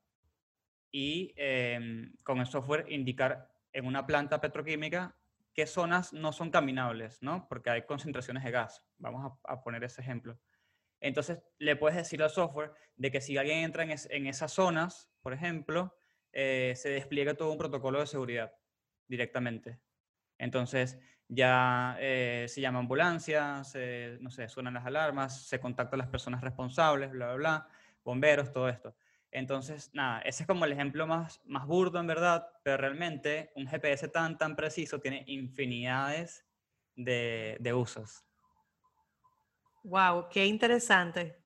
y 0.90 1.32
em, 1.36 2.14
con 2.22 2.38
el 2.38 2.46
software 2.46 2.86
indicar 2.90 3.48
en 3.72 3.86
una 3.86 4.06
planta 4.06 4.40
petroquímica 4.40 5.16
qué 5.56 5.66
zonas 5.66 6.12
no 6.12 6.32
son 6.32 6.50
caminables, 6.50 7.22
¿no? 7.22 7.48
Porque 7.48 7.70
hay 7.70 7.86
concentraciones 7.86 8.44
de 8.44 8.50
gas. 8.50 8.84
Vamos 8.98 9.38
a, 9.44 9.62
poner 9.62 9.82
ese 9.84 10.02
ejemplo. 10.02 10.38
Entonces, 11.00 11.38
le 11.58 11.76
puedes 11.76 11.96
decir 11.96 12.22
al 12.22 12.30
software 12.30 12.72
de 12.96 13.10
que 13.10 13.22
si 13.22 13.38
alguien 13.38 13.60
entra 13.60 13.82
en, 13.82 13.90
es- 13.92 14.08
en 14.10 14.26
esas 14.26 14.52
zonas, 14.52 15.10
por 15.22 15.32
ejemplo, 15.32 15.96
eh, 16.32 16.74
se 16.76 16.90
despliega 16.90 17.34
todo 17.34 17.50
un 17.52 17.58
protocolo 17.58 18.00
de 18.00 18.06
seguridad 18.06 18.52
directamente. 19.08 19.80
Entonces, 20.38 20.98
ya 21.28 21.96
eh, 22.00 22.46
se 22.48 22.60
llama 22.60 22.80
ambulancia, 22.80 23.62
no 24.20 24.30
sé, 24.30 24.48
suenan 24.48 24.74
las 24.74 24.84
alarmas, 24.86 25.46
se 25.46 25.58
contacta 25.58 25.96
a 25.96 25.98
las 25.98 26.08
personas 26.08 26.42
responsables, 26.42 27.10
bla, 27.10 27.28
bla, 27.28 27.36
bla, 27.36 27.68
bomberos, 28.04 28.52
todo 28.52 28.68
esto. 28.68 28.94
Entonces, 29.36 29.90
nada, 29.92 30.20
ese 30.20 30.44
es 30.44 30.46
como 30.46 30.64
el 30.64 30.72
ejemplo 30.72 31.06
más, 31.06 31.42
más 31.44 31.66
burdo 31.66 32.00
en 32.00 32.06
verdad, 32.06 32.48
pero 32.64 32.78
realmente 32.78 33.52
un 33.54 33.66
GPS 33.66 34.08
tan, 34.08 34.38
tan 34.38 34.56
preciso 34.56 34.98
tiene 34.98 35.24
infinidades 35.26 36.46
de, 36.94 37.58
de 37.60 37.74
usos. 37.74 38.24
Wow, 39.84 40.30
qué 40.30 40.46
interesante. 40.46 41.36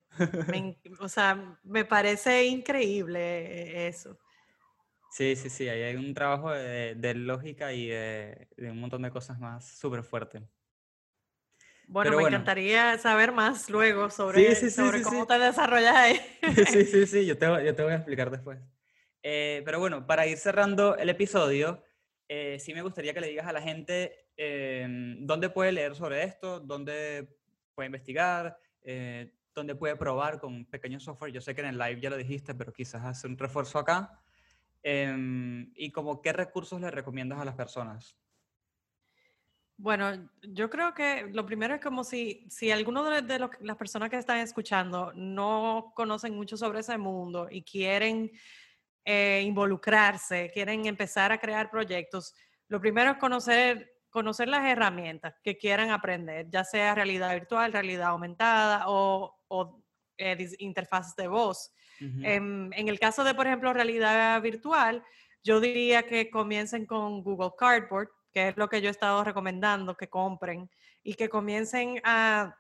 Me 0.47 0.79
o 1.01 1.09
sea, 1.09 1.59
me 1.65 1.85
parece 1.85 2.47
increíble 2.47 3.89
eso. 3.89 4.17
Sí, 5.11 5.35
sí, 5.35 5.51
sí, 5.51 5.69
ahí 5.69 5.83
hay 5.83 5.97
un 5.97 6.15
trabajo 6.15 6.53
de, 6.53 6.95
de 6.95 7.15
lógica 7.15 7.73
y 7.73 7.89
de, 7.89 8.47
de 8.57 8.71
un 8.71 8.79
montón 8.79 9.03
de 9.03 9.11
cosas 9.11 9.41
más 9.41 9.65
súper 9.67 10.05
fuerte. 10.05 10.49
Bueno, 11.91 12.11
Pero 12.11 12.17
me 12.19 12.23
bueno. 12.23 12.37
encantaría 12.37 12.99
saber 12.99 13.33
más 13.33 13.69
luego 13.69 14.11
sobre, 14.11 14.55
sí, 14.55 14.71
sí, 14.71 14.77
sobre 14.77 14.99
sí, 14.99 15.05
cómo 15.05 15.27
te 15.27 15.39
desarrollas 15.39 15.97
ahí. 15.97 16.21
Sí, 16.71 16.85
sí, 16.85 17.07
sí, 17.07 17.27
yo 17.27 17.37
te, 17.37 17.47
yo 17.47 17.75
te 17.75 17.83
voy 17.83 17.93
a 17.93 17.97
explicar 17.97 18.31
después. 18.31 18.61
Eh, 19.25 19.63
pero 19.65 19.81
bueno, 19.81 20.07
para 20.07 20.25
ir 20.27 20.39
cerrando 20.39 20.97
el 20.97 21.09
episodio, 21.09 21.83
eh, 22.29 22.59
sí 22.61 22.75
me 22.75 22.83
gustaría 22.83 23.13
que 23.13 23.21
le 23.21 23.27
digas 23.27 23.49
a 23.49 23.53
la 23.53 23.61
gente 23.61 24.29
em, 24.37 25.27
dónde 25.27 25.51
puede 25.51 25.73
leer 25.73 25.97
sobre 25.97 26.23
esto, 26.23 26.61
dónde 26.61 27.37
puede 27.75 27.87
investigar, 27.87 28.57
eh, 28.83 29.35
dónde 29.53 29.75
puede 29.75 29.97
probar 29.97 30.39
con 30.39 30.67
pequeños 30.67 31.03
software. 31.03 31.33
Yo 31.33 31.41
sé 31.41 31.57
que 31.57 31.61
en 31.61 31.67
el 31.69 31.79
live 31.79 32.01
ya 32.01 32.11
lo 32.11 32.17
dijiste, 32.17 32.55
pero 32.55 32.73
quizás 32.73 33.05
hacer 33.05 33.31
un 33.31 33.37
refuerzo 33.37 33.81
acá. 33.81 34.23
Em, 34.85 35.73
y 35.75 35.91
como 35.91 36.23
qué 36.23 36.33
recursos 36.33 36.81
le 36.81 36.91
recomiendas 36.93 37.41
a 37.41 37.45
las 37.45 37.57
personas. 37.57 38.17
Bueno, 39.83 40.29
yo 40.43 40.69
creo 40.69 40.93
que 40.93 41.27
lo 41.33 41.47
primero 41.47 41.75
es 41.75 41.81
como 41.81 42.05
si, 42.05 42.47
si 42.51 42.71
alguno 42.71 43.03
de, 43.09 43.23
de 43.23 43.39
los- 43.39 43.51
las 43.61 43.79
personas 43.79 44.11
que 44.11 44.17
están 44.19 44.39
escuchando 44.41 45.11
no 45.15 45.93
conocen 45.97 46.35
mucho 46.37 46.59
sobre 46.59 46.81
ese 46.81 46.99
mundo 46.99 47.49
y 47.51 47.63
quieren 47.63 48.31
eh, 49.07 49.43
involucrarse, 49.47 50.51
quieren 50.53 50.85
empezar 50.85 51.33
a 51.33 51.39
crear 51.39 51.71
proyectos, 51.71 52.35
lo 52.69 52.79
primero 52.79 53.13
es 53.13 53.17
conocer, 53.17 53.91
conocer 54.11 54.49
las 54.49 54.67
herramientas 54.67 55.35
que 55.43 55.57
quieran 55.57 55.91
aprender, 55.91 56.47
ya 56.51 56.63
sea 56.65 56.95
realidad 56.95 57.33
virtual, 57.33 57.73
realidad 57.73 58.09
aumentada 58.09 58.85
o, 58.87 59.35
o, 59.49 59.83
eh, 60.19 60.47
interfaces 60.59 61.17
de 61.17 61.27
voz. 61.29 61.73
En, 62.23 62.71
en 62.77 62.89
el 62.89 62.99
caso 63.01 63.25
de, 63.25 63.35
por 63.35 63.47
ejemplo, 63.47 63.73
realidad 63.73 64.43
virtual, 64.43 65.03
yo 65.43 65.59
diría 65.59 66.03
que 66.03 66.29
comiencen 66.31 66.85
con 66.85 67.23
Google 67.23 67.53
Cardboard, 67.59 68.11
que 68.33 68.49
es 68.49 68.57
lo 68.57 68.69
que 68.69 68.81
yo 68.81 68.89
he 68.89 68.91
estado 68.91 69.23
recomendando 69.25 69.97
que 69.97 70.09
compren 70.09 70.71
y 71.03 71.15
que 71.15 71.29
comiencen 71.29 72.01
a, 72.05 72.57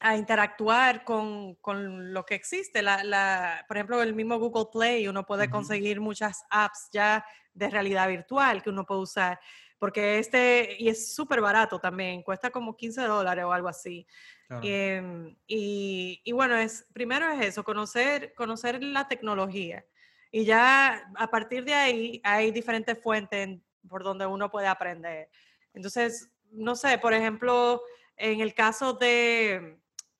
a 0.00 0.16
interactuar 0.16 1.04
con, 1.04 1.54
con 1.56 2.12
lo 2.12 2.24
que 2.24 2.34
existe. 2.34 2.82
La, 2.82 3.04
la- 3.04 3.64
por 3.68 3.76
ejemplo, 3.76 4.02
el 4.02 4.14
mismo 4.14 4.38
Google 4.38 4.66
Play, 4.72 5.08
uno 5.08 5.24
puede 5.26 5.44
Ujú. 5.44 5.52
conseguir 5.52 6.00
muchas 6.00 6.44
apps 6.50 6.88
ya 6.92 7.24
de 7.54 7.68
realidad 7.70 8.08
virtual 8.08 8.62
que 8.62 8.70
uno 8.70 8.84
puede 8.86 9.02
usar, 9.02 9.38
porque 9.78 10.18
este, 10.18 10.76
y 10.78 10.88
es 10.88 11.14
súper 11.14 11.40
barato 11.40 11.78
también, 11.78 12.22
cuesta 12.22 12.50
como 12.50 12.76
15 12.76 13.02
dólares 13.02 13.44
o 13.44 13.52
algo 13.52 13.68
así. 13.68 14.06
claro. 14.48 14.62
Em, 14.66 15.36
y, 15.46 16.20
y 16.24 16.32
bueno, 16.32 16.56
es, 16.56 16.86
primero 16.92 17.28
es 17.30 17.44
eso, 17.46 17.64
conocer, 17.64 18.32
conocer 18.34 18.82
la 18.82 19.06
tecnología. 19.08 19.84
Y 20.30 20.44
ya 20.44 21.10
a 21.16 21.26
partir 21.30 21.64
de 21.64 21.74
ahí 21.74 22.20
hay 22.24 22.50
diferentes 22.52 22.98
fuentes 23.02 23.38
en- 23.40 23.64
por 23.88 24.02
donde 24.04 24.26
uno 24.26 24.50
puede 24.50 24.66
aprender. 24.66 25.28
Entonces, 25.74 26.30
no 26.50 26.76
sé, 26.76 26.98
por 26.98 27.14
ejemplo, 27.14 27.82
en 28.16 28.40
el 28.40 28.54
caso 28.54 28.92
de, 28.94 29.78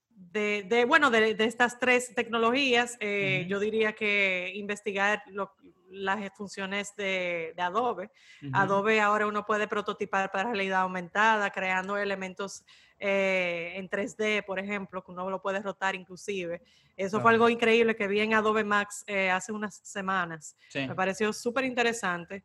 de, 0.09 0.65
de, 0.69 0.85
bueno, 0.85 1.11
de, 1.11 1.35
de 1.35 1.45
estas 1.45 1.79
tres 1.79 2.15
tecnologías, 2.15 2.97
eh, 3.01 3.45
yo 3.49 3.59
diría 3.61 3.93
que 3.93 4.53
investigar 4.55 5.23
lo- 5.29 5.53
las 5.91 6.33
funciones 6.35 6.97
de, 6.97 7.53
de 7.55 7.63
Adobe. 7.63 8.11
Adobe 8.55 9.01
ahora 9.03 9.27
uno 9.27 9.45
puede 9.45 9.69
prototipar 9.69 10.31
para 10.33 10.45
realidad 10.49 10.81
aumentada, 10.81 11.51
creando 11.51 11.99
elementos 11.99 12.65
eh, 12.99 13.73
en 13.77 13.91
3D, 13.91 14.43
por 14.47 14.59
ejemplo, 14.59 15.05
que 15.05 15.11
uno 15.11 15.29
lo 15.29 15.43
puede 15.43 15.61
rotar 15.61 15.95
inclusive. 15.95 16.63
Eso 16.97 17.21
fue 17.21 17.33
algo 17.33 17.49
increíble 17.51 17.95
que 17.95 18.07
vi 18.09 18.21
en 18.21 18.33
Adobe 18.33 18.65
Max 18.65 19.05
eh, 19.07 19.31
hace 19.31 19.53
unas 19.53 19.77
semanas. 19.83 20.57
Sí. 20.69 20.87
Me 20.87 20.95
pareció 20.95 21.31
súper 21.33 21.65
interesante. 21.65 22.43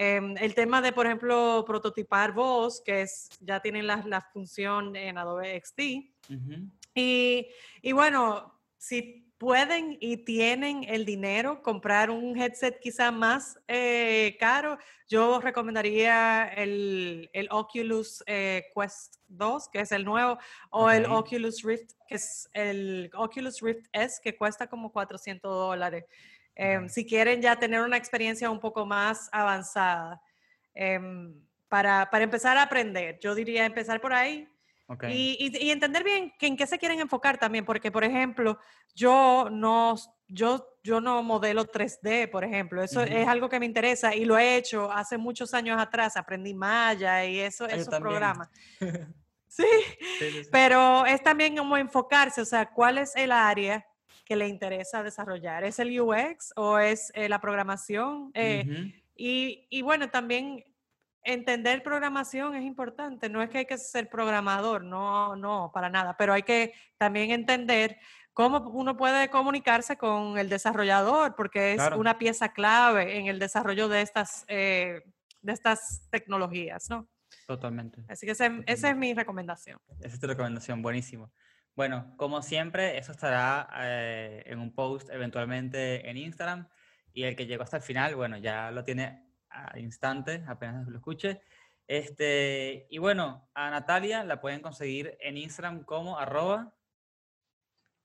Em, 0.00 0.36
el 0.38 0.54
tema 0.54 0.80
de, 0.80 0.92
por 0.92 1.06
ejemplo, 1.06 1.64
prototipar 1.66 2.30
voz, 2.30 2.80
que 2.80 3.02
es, 3.02 3.28
ya 3.40 3.58
tienen 3.58 3.84
la, 3.84 3.96
la 4.06 4.20
función 4.20 4.94
en 4.94 5.18
Adobe 5.18 5.60
XD. 5.60 5.80
Y, 6.94 7.48
y 7.82 7.92
bueno, 7.92 8.60
si 8.76 9.28
pueden 9.38 9.98
y 9.98 10.18
tienen 10.18 10.84
el 10.84 11.04
dinero, 11.04 11.64
comprar 11.64 12.10
un 12.10 12.40
headset 12.40 12.78
quizá 12.78 13.10
más 13.10 13.58
eh, 13.66 14.36
caro, 14.38 14.78
yo 15.08 15.40
recomendaría 15.40 16.46
el, 16.46 17.28
el 17.32 17.48
Oculus 17.50 18.22
eh, 18.28 18.66
Quest 18.72 19.16
2, 19.26 19.68
que 19.68 19.80
es 19.80 19.90
el 19.90 20.04
nuevo, 20.04 20.38
o 20.70 20.88
el. 20.92 21.06
Oculus 21.06 21.64
Rift, 21.64 21.94
que 22.06 22.14
es 22.14 22.48
el 22.52 23.10
Oculus 23.14 23.60
Rift 23.60 23.88
S, 23.92 24.20
que 24.22 24.36
cuesta 24.36 24.68
como 24.68 24.92
400 24.92 25.50
dólares. 25.50 26.04
Ok. 26.58 26.88
Si 26.88 27.06
quieren 27.06 27.40
ya 27.40 27.56
tener 27.56 27.80
una 27.82 27.96
experiencia 27.96 28.50
un 28.50 28.60
poco 28.60 28.84
más 28.86 29.28
avanzada. 29.32 30.20
em, 30.74 31.34
para, 31.68 32.08
para 32.10 32.24
empezar 32.24 32.56
a 32.56 32.62
aprender, 32.62 33.18
yo 33.20 33.34
diría 33.34 33.66
empezar 33.66 34.00
por 34.00 34.12
ahí 34.12 34.48
ok. 34.86 35.04
y, 35.08 35.36
y- 35.38 35.66
y 35.66 35.70
entender 35.70 36.02
bien 36.04 36.32
que 36.38 36.46
en 36.46 36.56
qué 36.56 36.66
se 36.66 36.78
quieren 36.78 37.00
enfocar 37.00 37.36
también, 37.38 37.64
porque, 37.64 37.90
por 37.92 38.04
ejemplo, 38.04 38.58
yo 38.94 39.48
no, 39.50 39.96
yo, 40.28 40.66
yo 40.84 41.00
no 41.00 41.22
modelo 41.22 41.64
3D, 41.66 42.28
por 42.30 42.42
ejemplo. 42.44 42.82
Eso 42.82 43.00
Ujú. 43.02 43.08
es 43.12 43.26
algo 43.28 43.48
que 43.48 43.58
me 43.60 43.66
interesa 43.66 44.14
y 44.14 44.24
lo 44.24 44.38
he 44.38 44.56
hecho 44.56 44.90
hace 44.92 45.18
muchos 45.18 45.52
años 45.52 45.80
atrás. 45.80 46.16
Aprendí 46.16 46.54
Maya 46.54 47.24
y 47.24 47.40
eso, 47.40 47.64
Ah, 47.64 47.68
esos 47.74 47.98
programas. 47.98 48.48
Sí, 49.50 49.64
Sí, 50.18 50.30
sí, 50.30 50.44
sí. 50.44 50.50
pero 50.52 51.06
es 51.06 51.22
también 51.22 51.56
como 51.56 51.76
enfocarse, 51.76 52.40
o 52.42 52.44
sea, 52.44 52.66
¿cuál 52.66 52.98
es 52.98 53.16
el 53.16 53.32
área 53.32 53.84
que 54.28 54.36
le 54.36 54.46
interesa 54.46 55.02
desarrollar? 55.02 55.64
¿Es 55.64 55.78
el 55.78 55.98
UX 55.98 56.52
o 56.54 56.78
es 56.78 57.10
eh, 57.14 57.30
la 57.30 57.40
programación? 57.40 58.30
Eh, 58.34 58.64
Ujú. 58.68 58.92
y, 59.16 59.66
y 59.70 59.80
bueno, 59.80 60.10
también 60.10 60.62
entender 61.22 61.82
programación 61.82 62.54
es 62.54 62.62
importante. 62.64 63.30
No 63.30 63.42
es 63.42 63.48
que 63.48 63.58
hay 63.58 63.66
que 63.66 63.78
ser 63.78 64.10
programador, 64.10 64.84
no, 64.84 65.34
no, 65.34 65.70
para 65.72 65.88
nada, 65.88 66.14
pero 66.18 66.34
hay 66.34 66.42
que 66.42 66.74
también 66.98 67.30
entender 67.30 67.96
cómo 68.34 68.58
uno 68.68 68.96
puede 68.98 69.30
comunicarse 69.30 69.96
con 69.96 70.36
el 70.38 70.50
desarrollador, 70.50 71.34
porque 71.34 71.70
es 71.72 71.76
Claro. 71.76 71.98
una 71.98 72.18
pieza 72.18 72.52
clave 72.52 73.18
en 73.18 73.26
el 73.28 73.38
desarrollo 73.38 73.88
de 73.88 74.02
estas, 74.02 74.44
eh, 74.46 75.02
de 75.40 75.52
estas 75.52 76.06
tecnologías, 76.10 76.88
¿no? 76.90 77.08
Totalmente. 77.46 78.04
Así 78.08 78.26
que 78.26 78.32
ese- 78.32 78.62
esa 78.66 78.90
es 78.90 78.96
mi 78.96 79.14
recomendación. 79.14 79.80
Esa 80.00 80.14
es 80.14 80.20
tu 80.20 80.26
recomendación, 80.26 80.82
buenísimo. 80.82 81.32
Bueno, 81.78 82.12
como 82.16 82.42
siempre, 82.42 82.98
eso 82.98 83.12
estará 83.12 83.68
eh, 83.82 84.42
en 84.46 84.58
un 84.58 84.74
post 84.74 85.10
eventualmente 85.10 86.10
en 86.10 86.16
Instagram 86.16 86.66
y 87.12 87.22
el 87.22 87.36
que 87.36 87.46
llegó 87.46 87.62
hasta 87.62 87.76
el 87.76 87.84
final, 87.84 88.16
bueno, 88.16 88.36
ya 88.36 88.72
lo 88.72 88.82
tiene 88.82 89.30
al 89.48 89.78
instante, 89.78 90.42
apenas 90.48 90.88
lo 90.88 90.96
escuche. 90.96 91.40
Este, 91.86 92.88
y 92.90 92.98
bueno, 92.98 93.48
a 93.54 93.70
Natalia 93.70 94.24
la 94.24 94.40
pueden 94.40 94.60
conseguir 94.60 95.16
en 95.20 95.36
Instagram 95.36 95.84
como 95.84 96.18
arroba, 96.18 96.74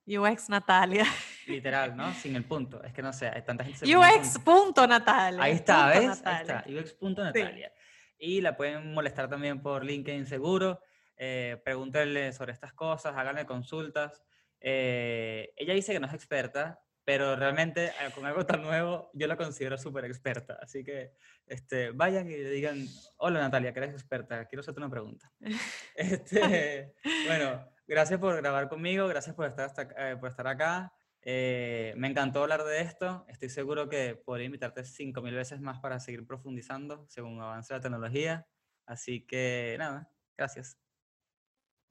UX 0.06 0.50
Natalia. 0.50 1.08
literal, 1.48 1.98
¿no? 1.98 2.14
Sin 2.14 2.36
el 2.36 2.44
punto. 2.44 2.84
Es 2.84 2.94
que 2.94 3.02
no 3.02 3.12
sé, 3.12 3.28
hay 3.28 3.42
tanta 3.42 3.64
gente. 3.64 3.86
UX 3.88 4.38
punto. 4.38 4.52
punto 4.52 4.88
Natalia. 4.88 5.42
Ahí 5.42 5.54
está, 5.54 5.92
punto 5.92 6.00
¿ves? 6.00 6.22
Natalia. 6.22 6.64
Ahí 6.68 6.78
está, 6.78 7.06
ux.natalia. 7.08 7.74
Y 8.20 8.42
la 8.42 8.56
pueden 8.56 8.94
molestar 8.94 9.28
también 9.28 9.64
por 9.64 9.84
LinkedIn 9.84 10.28
seguro. 10.28 10.80
Eh, 11.18 11.62
pregúntenle 11.64 12.34
sobre 12.34 12.54
estas 12.54 12.74
cosas, 12.74 13.16
háganle 13.16 13.46
consultas. 13.46 14.24
Eh, 14.60 15.54
ella 15.58 15.74
dice 15.74 15.94
que 15.94 16.00
no 16.00 16.08
es 16.08 16.14
experta, 16.14 16.84
pero 17.06 17.36
realmente 17.36 17.88
eh, 17.88 18.12
con 18.16 18.26
algo 18.26 18.46
tan 18.46 18.62
nuevo 18.62 19.10
yo 19.14 19.28
la 19.28 19.36
considero 19.36 19.78
súper 19.78 20.06
experta. 20.06 20.58
Así 20.62 20.84
que 20.84 21.14
este, 21.46 21.92
vayan 21.92 22.30
y 22.30 22.36
le 22.38 22.50
digan, 22.50 22.86
hola 23.18 23.42
Natalia, 23.42 23.74
que 23.74 23.80
eres 23.80 23.92
experta, 23.92 24.46
quiero 24.48 24.62
hacerte 24.62 24.80
una 24.80 24.90
pregunta. 24.90 25.32
Este, 25.96 26.96
bueno, 27.28 27.68
gracias 27.88 28.20
por 28.20 28.36
grabar 28.38 28.68
conmigo, 28.70 29.08
gracias 29.08 29.36
por 29.36 29.46
estar, 29.48 29.66
hasta, 29.66 29.84
eh, 29.98 30.18
por 30.18 30.30
estar 30.30 30.48
acá. 30.48 30.94
Eh, 31.22 31.94
me 31.96 32.10
encantó 32.10 32.44
hablar 32.44 32.64
de 32.64 32.82
esto. 32.82 33.26
Estoy 33.28 33.50
seguro 33.50 33.88
que 33.88 34.16
podría 34.16 34.46
invitarte 34.46 34.82
5.000 34.82 35.34
veces 35.34 35.62
más 35.62 35.80
para 35.80 36.00
seguir 36.00 36.26
profundizando 36.26 37.06
según 37.08 37.42
avance 37.42 37.74
la 37.74 37.80
tecnología. 37.80 38.48
Así 38.86 39.26
que 39.26 39.76
nada, 39.78 40.10
gracias. 40.38 40.83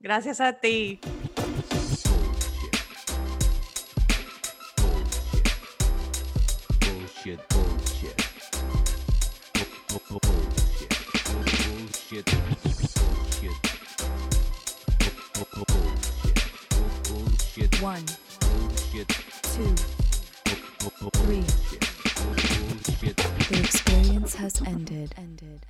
Gracias 0.03 0.41
a 0.41 0.51
ti. 0.51 0.99
One, 17.81 18.05
two, 18.05 19.75
three. 21.15 21.43
The 23.49 23.59
experience 23.59 24.35
has 24.35 24.61
ended. 24.61 25.13
ended. 25.17 25.65